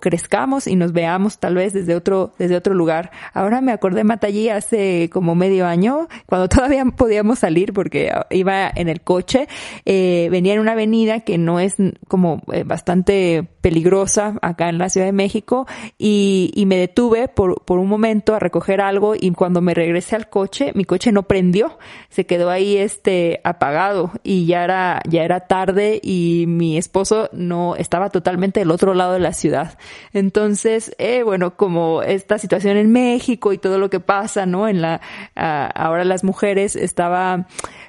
crezcamos 0.00 0.66
y 0.66 0.76
nos 0.76 0.92
veamos 0.92 1.38
tal 1.38 1.54
vez 1.54 1.72
desde 1.72 1.94
otro, 1.94 2.34
desde 2.38 2.56
otro 2.56 2.74
lugar. 2.74 3.10
Ahora 3.32 3.60
me 3.60 3.72
acordé 3.72 4.04
Matallí 4.04 4.48
hace 4.48 5.08
como 5.12 5.34
medio 5.34 5.66
año, 5.66 6.08
cuando 6.26 6.48
todavía 6.54 6.84
podíamos 6.84 7.38
salir 7.38 7.72
porque 7.72 8.12
iba 8.30 8.70
en 8.74 8.88
el 8.88 9.00
coche, 9.00 9.48
eh, 9.84 10.28
venía 10.30 10.54
en 10.54 10.60
una 10.60 10.72
avenida 10.72 11.20
que 11.20 11.38
no 11.38 11.60
es 11.60 11.76
como 12.08 12.42
eh, 12.52 12.64
bastante 12.84 13.48
peligrosa 13.64 14.34
acá 14.42 14.68
en 14.68 14.76
la 14.76 14.90
Ciudad 14.90 15.06
de 15.06 15.12
México 15.12 15.66
y, 15.96 16.52
y 16.54 16.66
me 16.66 16.76
detuve 16.76 17.28
por, 17.28 17.64
por, 17.64 17.78
un 17.78 17.88
momento 17.88 18.34
a 18.34 18.38
recoger 18.38 18.82
algo 18.82 19.14
y 19.18 19.30
cuando 19.30 19.62
me 19.62 19.72
regresé 19.72 20.16
al 20.16 20.28
coche, 20.28 20.72
mi 20.74 20.84
coche 20.84 21.12
no 21.12 21.22
prendió, 21.22 21.78
se 22.10 22.26
quedó 22.26 22.50
ahí 22.50 22.76
este 22.76 23.40
apagado 23.42 24.10
y 24.22 24.44
ya 24.44 24.64
era, 24.64 25.00
ya 25.08 25.24
era 25.24 25.46
tarde 25.46 25.98
y 26.02 26.44
mi 26.46 26.76
esposo 26.76 27.30
no 27.32 27.74
estaba 27.76 28.10
totalmente 28.10 28.60
del 28.60 28.70
otro 28.70 28.92
lado 28.92 29.14
de 29.14 29.20
la 29.20 29.32
ciudad. 29.32 29.78
Entonces, 30.12 30.94
eh, 30.98 31.22
bueno, 31.22 31.56
como 31.56 32.02
esta 32.02 32.36
situación 32.36 32.76
en 32.76 32.92
México 32.92 33.54
y 33.54 33.56
todo 33.56 33.78
lo 33.78 33.88
que 33.88 34.00
pasa, 34.00 34.44
¿no? 34.44 34.68
En 34.68 34.82
la, 34.82 35.00
ahora 35.34 36.04
las 36.04 36.22
mujeres 36.22 36.76
estaba, 36.76 37.46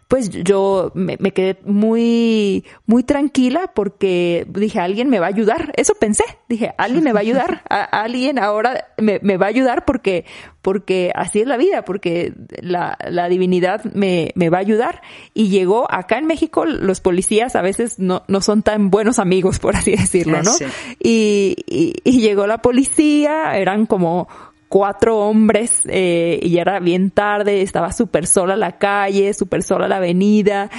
pues 0.07 0.29
yo 0.29 0.91
me, 0.93 1.17
quedé 1.17 1.57
muy, 1.65 2.63
muy 2.85 3.03
tranquila 3.03 3.71
porque 3.73 4.45
dije, 4.47 4.79
alguien 4.79 5.09
me 5.09 5.19
va 5.19 5.25
a 5.25 5.29
ayudar. 5.29 5.64
Eso 5.75 5.93
pensé. 5.95 6.23
Dije, 6.47 6.73
alguien 6.77 7.03
me 7.03 7.13
va 7.13 7.19
a 7.19 7.21
ayudar. 7.21 7.63
alguien 7.91 8.39
ahora 8.39 8.87
me, 8.97 9.19
me, 9.21 9.37
va 9.37 9.47
a 9.47 9.49
ayudar 9.49 9.85
porque, 9.85 10.25
porque 10.61 11.11
así 11.15 11.41
es 11.41 11.47
la 11.47 11.57
vida, 11.57 11.83
porque 11.85 12.33
la, 12.61 12.97
la 13.09 13.29
divinidad 13.29 13.83
me, 13.93 14.31
me, 14.35 14.49
va 14.49 14.57
a 14.57 14.61
ayudar. 14.61 15.01
Y 15.33 15.49
llegó 15.49 15.91
acá 15.91 16.17
en 16.17 16.27
México, 16.27 16.65
los 16.65 17.01
policías 17.01 17.55
a 17.55 17.61
veces 17.61 17.99
no, 17.99 18.23
no 18.27 18.41
son 18.41 18.63
tan 18.63 18.89
buenos 18.89 19.19
amigos, 19.19 19.59
por 19.65 19.75
así 19.75 19.91
decirlo, 19.91 20.41
¿no? 20.43 20.51
Y, 20.99 21.55
y, 21.67 21.93
y 22.03 22.19
llegó 22.19 22.47
la 22.47 22.59
policía, 22.59 23.57
eran 23.57 23.85
como, 23.85 24.27
cuatro 24.69 25.19
hombres 25.19 25.81
eh, 25.87 26.39
y 26.41 26.57
era 26.57 26.79
bien 26.79 27.11
tarde, 27.11 27.61
estaba 27.61 27.91
súper 27.91 28.27
sola 28.27 28.55
la 28.55 28.77
calle, 28.77 29.33
súper 29.33 29.63
sola 29.63 29.87
la 29.87 29.97
avenida 29.97 30.69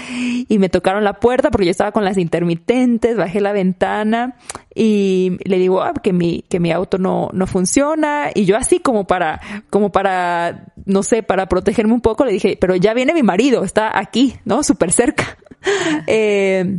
y 0.49 0.59
me 0.59 0.69
tocaron 0.69 1.05
la 1.05 1.15
puerta 1.15 1.51
porque 1.51 1.67
yo 1.67 1.71
estaba 1.71 1.93
con 1.93 2.05
las 2.05 2.19
intermitentes, 2.19 3.17
bajé 3.17 3.41
la 3.41 3.53
ventana 3.53 4.37
y 4.75 5.39
le 5.45 5.59
digo 5.59 5.83
ah, 5.83 5.95
que 6.03 6.13
mi 6.13 6.43
que 6.49 6.61
mi 6.61 6.73
auto 6.73 6.99
no 6.99 7.31
no 7.33 7.47
funciona 7.47 8.31
y 8.35 8.45
yo 8.45 8.57
así 8.57 8.81
como 8.81 9.07
para 9.07 9.41
como 9.71 9.91
para 9.91 10.67
no 10.85 11.03
sé 11.03 11.23
para 11.23 11.47
protegerme 11.47 11.95
un 11.95 12.01
poco 12.01 12.25
le 12.25 12.33
dije 12.33 12.59
pero 12.61 12.77
ya 12.77 12.93
viene 12.93 13.15
mi 13.15 13.23
marido 13.23 13.65
está 13.65 13.99
aquí 13.99 14.35
no 14.45 14.63
súper 14.63 14.93
cerca 14.93 15.39
eh, 16.07 16.79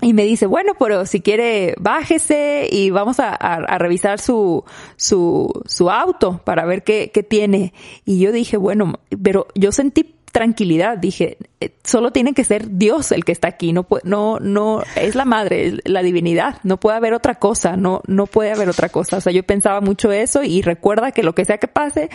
y 0.00 0.12
me 0.12 0.24
dice, 0.24 0.46
bueno, 0.46 0.72
pero 0.78 1.06
si 1.06 1.20
quiere, 1.20 1.74
bájese 1.78 2.68
y 2.70 2.90
vamos 2.90 3.18
a, 3.18 3.34
a, 3.34 3.78
revisar 3.78 4.20
su, 4.20 4.64
su, 4.96 5.50
su 5.66 5.90
auto 5.90 6.40
para 6.44 6.64
ver 6.64 6.84
qué, 6.84 7.10
qué 7.12 7.24
tiene. 7.24 7.72
Y 8.04 8.20
yo 8.20 8.30
dije, 8.30 8.56
bueno, 8.56 9.00
pero 9.20 9.48
yo 9.56 9.72
sentí 9.72 10.14
tranquilidad. 10.30 10.98
Dije, 10.98 11.38
eh, 11.60 11.74
solo 11.82 12.12
tiene 12.12 12.32
que 12.32 12.44
ser 12.44 12.78
Dios 12.78 13.12
el 13.12 13.24
que 13.24 13.32
está 13.32 13.48
aquí. 13.48 13.72
No, 13.72 13.86
no, 14.04 14.38
no, 14.38 14.82
es 14.94 15.16
la 15.16 15.24
madre, 15.24 15.66
es 15.66 15.74
la 15.84 16.02
divinidad. 16.02 16.60
No 16.62 16.78
puede 16.78 16.96
haber 16.96 17.14
otra 17.14 17.36
cosa. 17.36 17.76
No, 17.76 18.02
no 18.06 18.26
puede 18.26 18.52
haber 18.52 18.68
otra 18.68 18.88
cosa. 18.88 19.16
O 19.16 19.20
sea, 19.20 19.32
yo 19.32 19.42
pensaba 19.42 19.80
mucho 19.80 20.12
eso 20.12 20.42
y 20.44 20.62
recuerda 20.62 21.10
que 21.12 21.22
lo 21.22 21.34
que 21.34 21.44
sea 21.44 21.58
que 21.58 21.68
pase. 21.68 22.10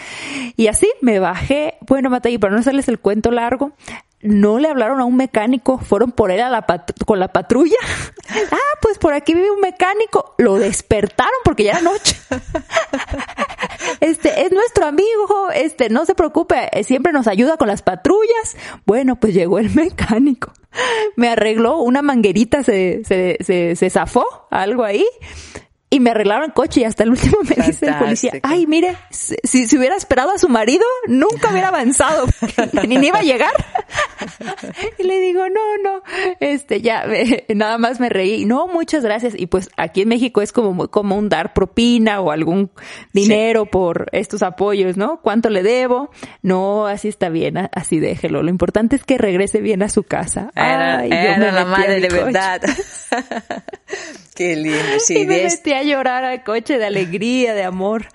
Y 0.55 0.67
así 0.67 0.87
me 1.01 1.19
bajé. 1.19 1.75
Bueno, 1.81 2.09
Matei, 2.09 2.37
para 2.37 2.53
no 2.53 2.59
hacerles 2.59 2.87
el 2.87 2.99
cuento 2.99 3.29
largo, 3.31 3.73
no 4.23 4.57
le 4.59 4.69
hablaron 4.69 5.01
a 5.01 5.05
un 5.05 5.15
mecánico, 5.15 5.77
fueron 5.77 6.11
por 6.11 6.31
él 6.31 6.41
a 6.41 6.49
la 6.49 6.65
con 7.05 7.19
la 7.19 7.27
patrulla. 7.27 7.77
ah, 8.51 8.77
pues 8.81 8.97
por 8.97 9.13
aquí 9.13 9.33
vive 9.33 9.51
un 9.51 9.59
mecánico. 9.59 10.33
Lo 10.37 10.55
despertaron 10.55 11.33
porque 11.43 11.65
ya 11.65 11.71
era 11.71 11.81
noche. 11.81 12.15
este, 13.99 14.45
es 14.45 14.51
nuestro 14.51 14.85
amigo, 14.85 15.49
este, 15.53 15.89
no 15.89 16.05
se 16.05 16.15
preocupe, 16.15 16.69
siempre 16.83 17.13
nos 17.13 17.27
ayuda 17.27 17.57
con 17.57 17.67
las 17.67 17.81
patrullas. 17.81 18.55
Bueno, 18.85 19.19
pues 19.19 19.33
llegó 19.33 19.59
el 19.59 19.69
mecánico. 19.75 20.53
Me 21.15 21.29
arregló 21.29 21.77
una 21.77 22.01
manguerita, 22.01 22.63
se, 22.63 23.03
se, 23.05 23.37
se, 23.41 23.75
se 23.75 23.89
zafó, 23.89 24.25
algo 24.49 24.83
ahí 24.83 25.05
y 25.93 25.99
me 25.99 26.09
arreglaron 26.09 26.45
el 26.45 26.53
coche 26.53 26.81
y 26.81 26.83
hasta 26.85 27.03
el 27.03 27.11
último 27.11 27.37
me 27.43 27.63
dice 27.63 27.85
el 27.85 27.95
policía, 27.95 28.31
ay, 28.41 28.65
mire, 28.65 28.97
si, 29.11 29.67
si 29.67 29.77
hubiera 29.77 29.95
esperado 29.95 30.31
a 30.31 30.39
su 30.39 30.49
marido, 30.49 30.83
nunca 31.05 31.51
hubiera 31.51 31.67
avanzado, 31.67 32.25
ni, 32.87 32.97
ni 32.97 33.07
iba 33.07 33.19
a 33.19 33.21
llegar. 33.21 33.53
y 34.97 35.03
le 35.03 35.19
digo, 35.19 35.43
no, 35.49 35.77
no, 35.83 36.01
este, 36.39 36.81
ya, 36.81 37.05
nada 37.53 37.77
más 37.77 37.99
me 37.99 38.09
reí, 38.09 38.45
no, 38.45 38.65
muchas 38.65 39.03
gracias. 39.03 39.35
Y 39.37 39.45
pues 39.45 39.69
aquí 39.77 40.01
en 40.01 40.09
México 40.09 40.41
es 40.41 40.51
como, 40.51 40.87
como 40.87 41.15
un 41.15 41.29
dar 41.29 41.53
propina 41.53 42.21
o 42.21 42.31
algún 42.31 42.71
dinero 43.13 43.67
por 43.67 44.09
estos 44.13 44.41
apoyos, 44.41 44.97
¿no? 44.97 45.21
¿Cuánto 45.21 45.51
le 45.51 45.61
debo? 45.61 46.09
No, 46.41 46.87
así 46.87 47.07
está 47.07 47.29
bien, 47.29 47.69
así 47.71 47.99
déjelo. 47.99 48.41
Lo 48.41 48.49
importante 48.49 48.95
es 48.95 49.03
que 49.03 49.19
regrese 49.19 49.61
bien 49.61 49.83
a 49.83 49.89
su 49.89 50.01
casa. 50.01 50.49
Era, 50.55 50.97
ay, 51.01 51.09
era 51.11 51.51
la 51.51 51.65
madre 51.65 51.99
de 51.99 52.09
verdad. 52.09 52.61
Qué 54.35 54.55
lindo, 54.55 54.79
sí. 54.97 55.19
Y 55.19 55.27
me 55.27 55.43
metí 55.43 55.71
a 55.73 55.82
llorar 55.83 56.23
al 56.23 56.43
coche 56.43 56.77
de 56.77 56.85
alegría, 56.85 57.53
de 57.53 57.63
amor. 57.63 58.07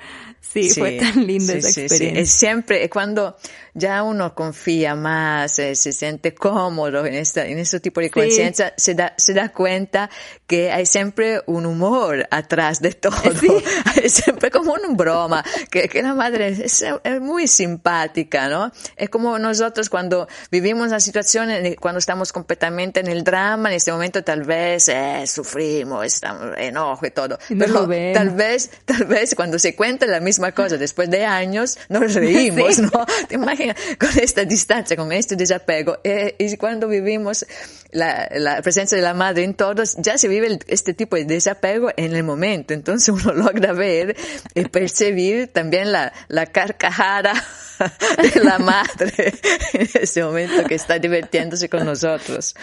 Sí, 0.52 0.70
fue 0.70 0.92
tan 0.92 1.26
linda 1.26 1.54
esa 1.54 1.80
experiencia. 1.80 2.22
Es 2.22 2.30
siempre, 2.30 2.88
cuando 2.88 3.36
ya 3.74 4.02
uno 4.02 4.34
confía 4.34 4.94
más, 4.94 5.58
eh, 5.58 5.74
se 5.74 5.92
siente 5.92 6.34
cómodo 6.34 7.04
en, 7.04 7.14
esta, 7.14 7.46
en 7.46 7.58
este 7.58 7.80
tipo 7.80 8.00
de 8.00 8.10
conciencia, 8.10 8.72
se, 8.76 8.94
da, 8.94 9.14
se 9.16 9.34
da 9.34 9.50
cuenta 9.50 10.08
que 10.46 10.72
hay 10.72 10.86
siempre 10.86 11.42
un 11.46 11.66
humor 11.66 12.26
atrás 12.30 12.80
de 12.80 12.92
todo. 12.92 13.14
Hay 13.96 14.08
siempre 14.08 14.50
como 14.50 14.72
una 14.72 14.88
broma, 14.90 15.44
que, 15.70 15.88
que 15.88 16.02
la 16.02 16.14
madre 16.14 16.48
es, 16.48 16.82
es, 16.82 17.20
muy 17.20 17.46
simpática, 17.46 18.48
¿no? 18.48 18.72
Es 18.96 19.08
como 19.10 19.38
nosotros 19.38 19.90
cuando 19.90 20.28
vivimos 20.50 20.90
la 20.90 21.00
situación, 21.00 21.50
cuando 21.80 21.98
estamos 21.98 22.32
completamente 22.32 23.00
en 23.00 23.08
el 23.08 23.24
drama, 23.24 23.70
en 23.70 23.76
este 23.76 23.92
momento 23.92 24.22
tal 24.24 24.44
vez 24.44 24.88
eh, 24.88 25.24
sufrimos, 25.26 26.04
estamos 26.06 26.56
enojo 26.56 27.06
y 27.06 27.10
todo. 27.10 27.38
Pero 27.48 27.88
tal 28.14 28.30
vez, 28.30 28.70
tal 28.84 29.04
vez 29.04 29.34
cuando 29.34 29.58
se 29.58 29.74
cuenta 29.74 30.06
la 30.06 30.20
misma 30.20 30.37
cosa 30.52 30.76
después 30.76 31.10
de 31.10 31.24
años, 31.24 31.78
nos 31.88 32.14
reímos, 32.14 32.78
¿no? 32.78 33.06
¿Te 33.28 33.34
imaginas? 33.34 33.76
con 33.98 34.10
esta 34.20 34.44
distancia, 34.44 34.96
con 34.96 35.12
este 35.12 35.36
desapego. 35.36 35.98
Eh, 36.04 36.34
y 36.38 36.56
cuando 36.56 36.88
vivimos 36.88 37.46
la, 37.90 38.28
la, 38.32 38.62
presencia 38.62 38.96
de 38.96 39.02
la 39.02 39.14
madre 39.14 39.44
en 39.44 39.54
todos, 39.54 39.96
ya 39.98 40.18
se 40.18 40.28
vive 40.28 40.58
este 40.66 40.94
tipo 40.94 41.16
de 41.16 41.24
desapego 41.24 41.90
en 41.96 42.14
el 42.14 42.24
momento. 42.24 42.74
Entonces 42.74 43.08
uno 43.08 43.32
logra 43.34 43.72
ver 43.72 44.16
y 44.54 44.64
percibir 44.64 45.48
también 45.48 45.92
la, 45.92 46.12
la 46.28 46.46
carcajada 46.46 47.32
de 48.34 48.44
la 48.44 48.58
madre 48.58 49.32
en 49.72 49.88
ese 49.94 50.22
momento 50.22 50.64
que 50.64 50.74
está 50.74 50.98
divirtiéndose 50.98 51.68
con 51.68 51.84
nosotros 51.84 52.54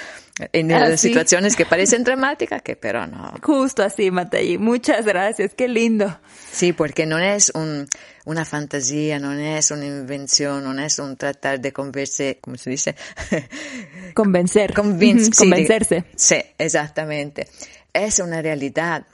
en 0.51 0.67
las 0.67 0.99
situaciones 0.99 1.56
que 1.56 1.65
parecen 1.65 2.04
dramáticas, 2.04 2.62
que 2.62 2.75
pero 2.75 3.08
no. 3.08 3.34
Justo 3.41 3.84
así, 3.84 4.12
Matei. 4.12 4.58
Muchas 4.58 5.06
gracias, 5.06 5.54
qué 5.56 5.67
lindo. 5.67 6.19
Sí, 6.51 6.73
porque 6.73 7.06
no 7.06 7.17
es 7.19 7.51
un, 7.56 7.88
una 8.25 8.43
fantasía, 8.43 9.17
no 9.17 9.32
es 9.32 9.71
una 9.71 9.86
invención, 9.86 10.63
no 10.63 10.84
es 10.84 10.99
un 10.99 11.15
tratar 11.15 11.62
de 11.62 11.71
convencer, 11.71 12.39
¿cómo 12.41 12.58
se 12.58 12.69
dice? 12.71 12.95
Convencer. 14.13 14.73
Convencerse. 14.73 16.06
Sí, 16.15 16.38
exactamente. 16.58 17.47
Es 17.93 18.19
una 18.19 18.41
realidad. 18.41 19.06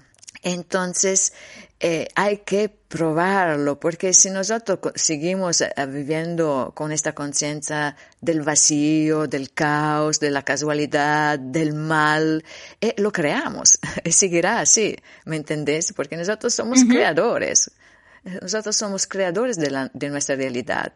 Entonces, 0.44 1.34
eh, 1.84 2.08
hay 2.14 2.38
que 2.46 2.70
probarlo, 2.70 3.80
porque 3.80 4.14
si 4.14 4.30
nosotros 4.30 4.80
seguimos 4.94 5.62
eh, 5.62 5.74
viviendo 5.88 6.74
con 6.76 6.92
esta 6.92 7.16
conciencia 7.16 7.96
del 8.22 8.44
vacío, 8.44 9.26
del 9.26 9.52
caos, 9.52 10.20
de 10.20 10.30
la 10.30 10.44
casualidad, 10.44 11.40
del 11.40 11.74
mal, 11.74 12.46
eh, 12.82 12.94
lo 12.98 13.12
creamos 13.12 13.80
y 14.04 14.12
seguirá 14.12 14.60
así, 14.60 14.96
¿me 15.26 15.38
entendés? 15.38 15.92
Porque 15.94 16.16
nosotros 16.18 16.54
somos 16.54 16.84
creadores, 16.84 17.72
nosotros 18.44 18.76
somos 18.76 19.08
creadores 19.08 19.58
de, 19.58 19.72
la, 19.72 19.90
de 19.92 20.10
nuestra 20.10 20.36
realidad. 20.36 20.94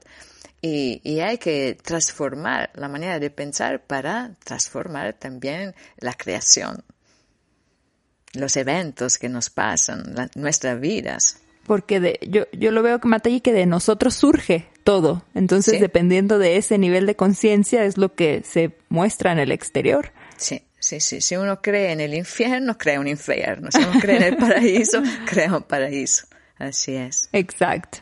Y, 0.62 1.02
y, 1.04 1.20
hay 1.20 1.40
que 1.40 1.78
transformar 1.82 2.70
la 2.76 2.88
manera 2.88 3.20
de 3.20 3.30
pensar 3.32 3.84
para 3.86 4.36
transformar 4.44 5.14
también 5.14 5.76
la 5.98 6.14
creación 6.14 6.84
los 8.36 8.58
eventos 8.58 9.18
que 9.18 9.30
nos 9.30 9.50
pasan, 9.50 10.16
nuestras 10.36 10.80
vidas. 10.80 11.38
Porque 11.66 12.00
de, 12.00 12.20
yo, 12.28 12.44
yo 12.52 12.72
lo 12.72 12.84
veo, 12.84 13.00
Matei, 13.04 13.42
que 13.42 13.52
de 13.52 13.66
nosotros 13.66 14.14
surge 14.14 14.68
todo. 14.84 15.24
Entonces, 15.34 15.80
dependiendo 15.80 16.38
de 16.38 16.58
ese 16.58 16.78
nivel 16.78 17.08
de 17.08 17.16
conciencia, 17.16 17.84
es 17.86 17.98
lo 17.98 18.14
que 18.14 18.44
se 18.46 18.72
muestra 18.90 19.32
en 19.32 19.40
el 19.40 19.52
exterior. 19.52 20.12
Sí, 20.38 20.62
sí, 20.80 21.00
sí. 21.00 21.22
Si 21.22 21.36
uno 21.36 21.62
cree 21.62 21.92
en 21.92 22.02
el 22.02 22.14
infierno, 22.14 22.78
crea 22.78 23.00
un 23.00 23.08
infierno. 23.08 23.72
Si 23.72 23.80
uno 23.80 24.00
cree 24.00 24.18
en 24.18 24.24
el 24.24 24.38
paraíso, 24.38 25.02
crea 25.26 25.58
un 25.58 25.64
paraíso. 25.64 26.28
Así 26.60 26.96
es. 26.96 27.30
Exacto. 27.34 28.00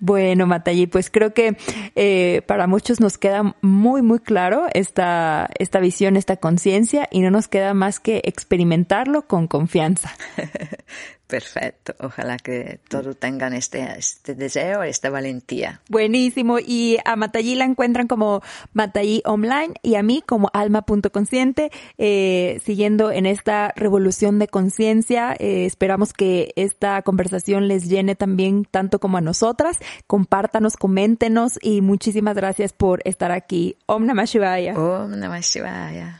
Bueno, 0.00 0.46
Matayi, 0.46 0.86
pues 0.86 1.10
creo 1.10 1.34
que 1.34 1.56
eh, 1.94 2.42
para 2.46 2.66
muchos 2.66 3.00
nos 3.00 3.18
queda 3.18 3.54
muy, 3.60 4.00
muy 4.00 4.18
claro 4.18 4.64
esta, 4.72 5.48
esta 5.58 5.78
visión, 5.78 6.16
esta 6.16 6.38
conciencia 6.38 7.06
y 7.10 7.20
no 7.20 7.30
nos 7.30 7.48
queda 7.48 7.74
más 7.74 8.00
que 8.00 8.22
experimentarlo 8.24 9.26
con 9.26 9.46
confianza. 9.46 10.10
Perfecto. 11.30 11.94
Ojalá 12.00 12.38
que 12.38 12.80
todos 12.88 13.16
tengan 13.16 13.54
este, 13.54 13.86
este 13.96 14.34
deseo, 14.34 14.82
esta 14.82 15.10
valentía. 15.10 15.80
Buenísimo. 15.88 16.58
Y 16.58 16.98
a 17.04 17.14
Matallí 17.14 17.54
la 17.54 17.64
encuentran 17.64 18.08
como 18.08 18.42
Matallí 18.72 19.22
Online 19.24 19.74
y 19.82 19.94
a 19.94 20.02
mí 20.02 20.24
como 20.26 20.50
alma.consciente, 20.52 21.70
eh, 21.98 22.60
siguiendo 22.64 23.12
en 23.12 23.26
esta 23.26 23.72
revolución 23.76 24.40
de 24.40 24.48
conciencia. 24.48 25.36
Eh, 25.38 25.66
esperamos 25.66 26.12
que 26.12 26.52
esta 26.56 27.00
conversación 27.02 27.68
les 27.68 27.88
llene 27.88 28.16
también 28.16 28.64
tanto 28.68 28.98
como 28.98 29.18
a 29.18 29.20
nosotras. 29.20 29.78
Compártanos, 30.08 30.76
coméntenos 30.76 31.60
y 31.62 31.80
muchísimas 31.80 32.34
gracias 32.34 32.72
por 32.72 33.02
estar 33.04 33.30
aquí. 33.30 33.76
Om 33.86 34.04
Namah 34.04 34.24
Shivaya. 34.24 34.74
Om 34.74 35.12
Namah 35.12 35.40
Shivaya. 35.40 36.19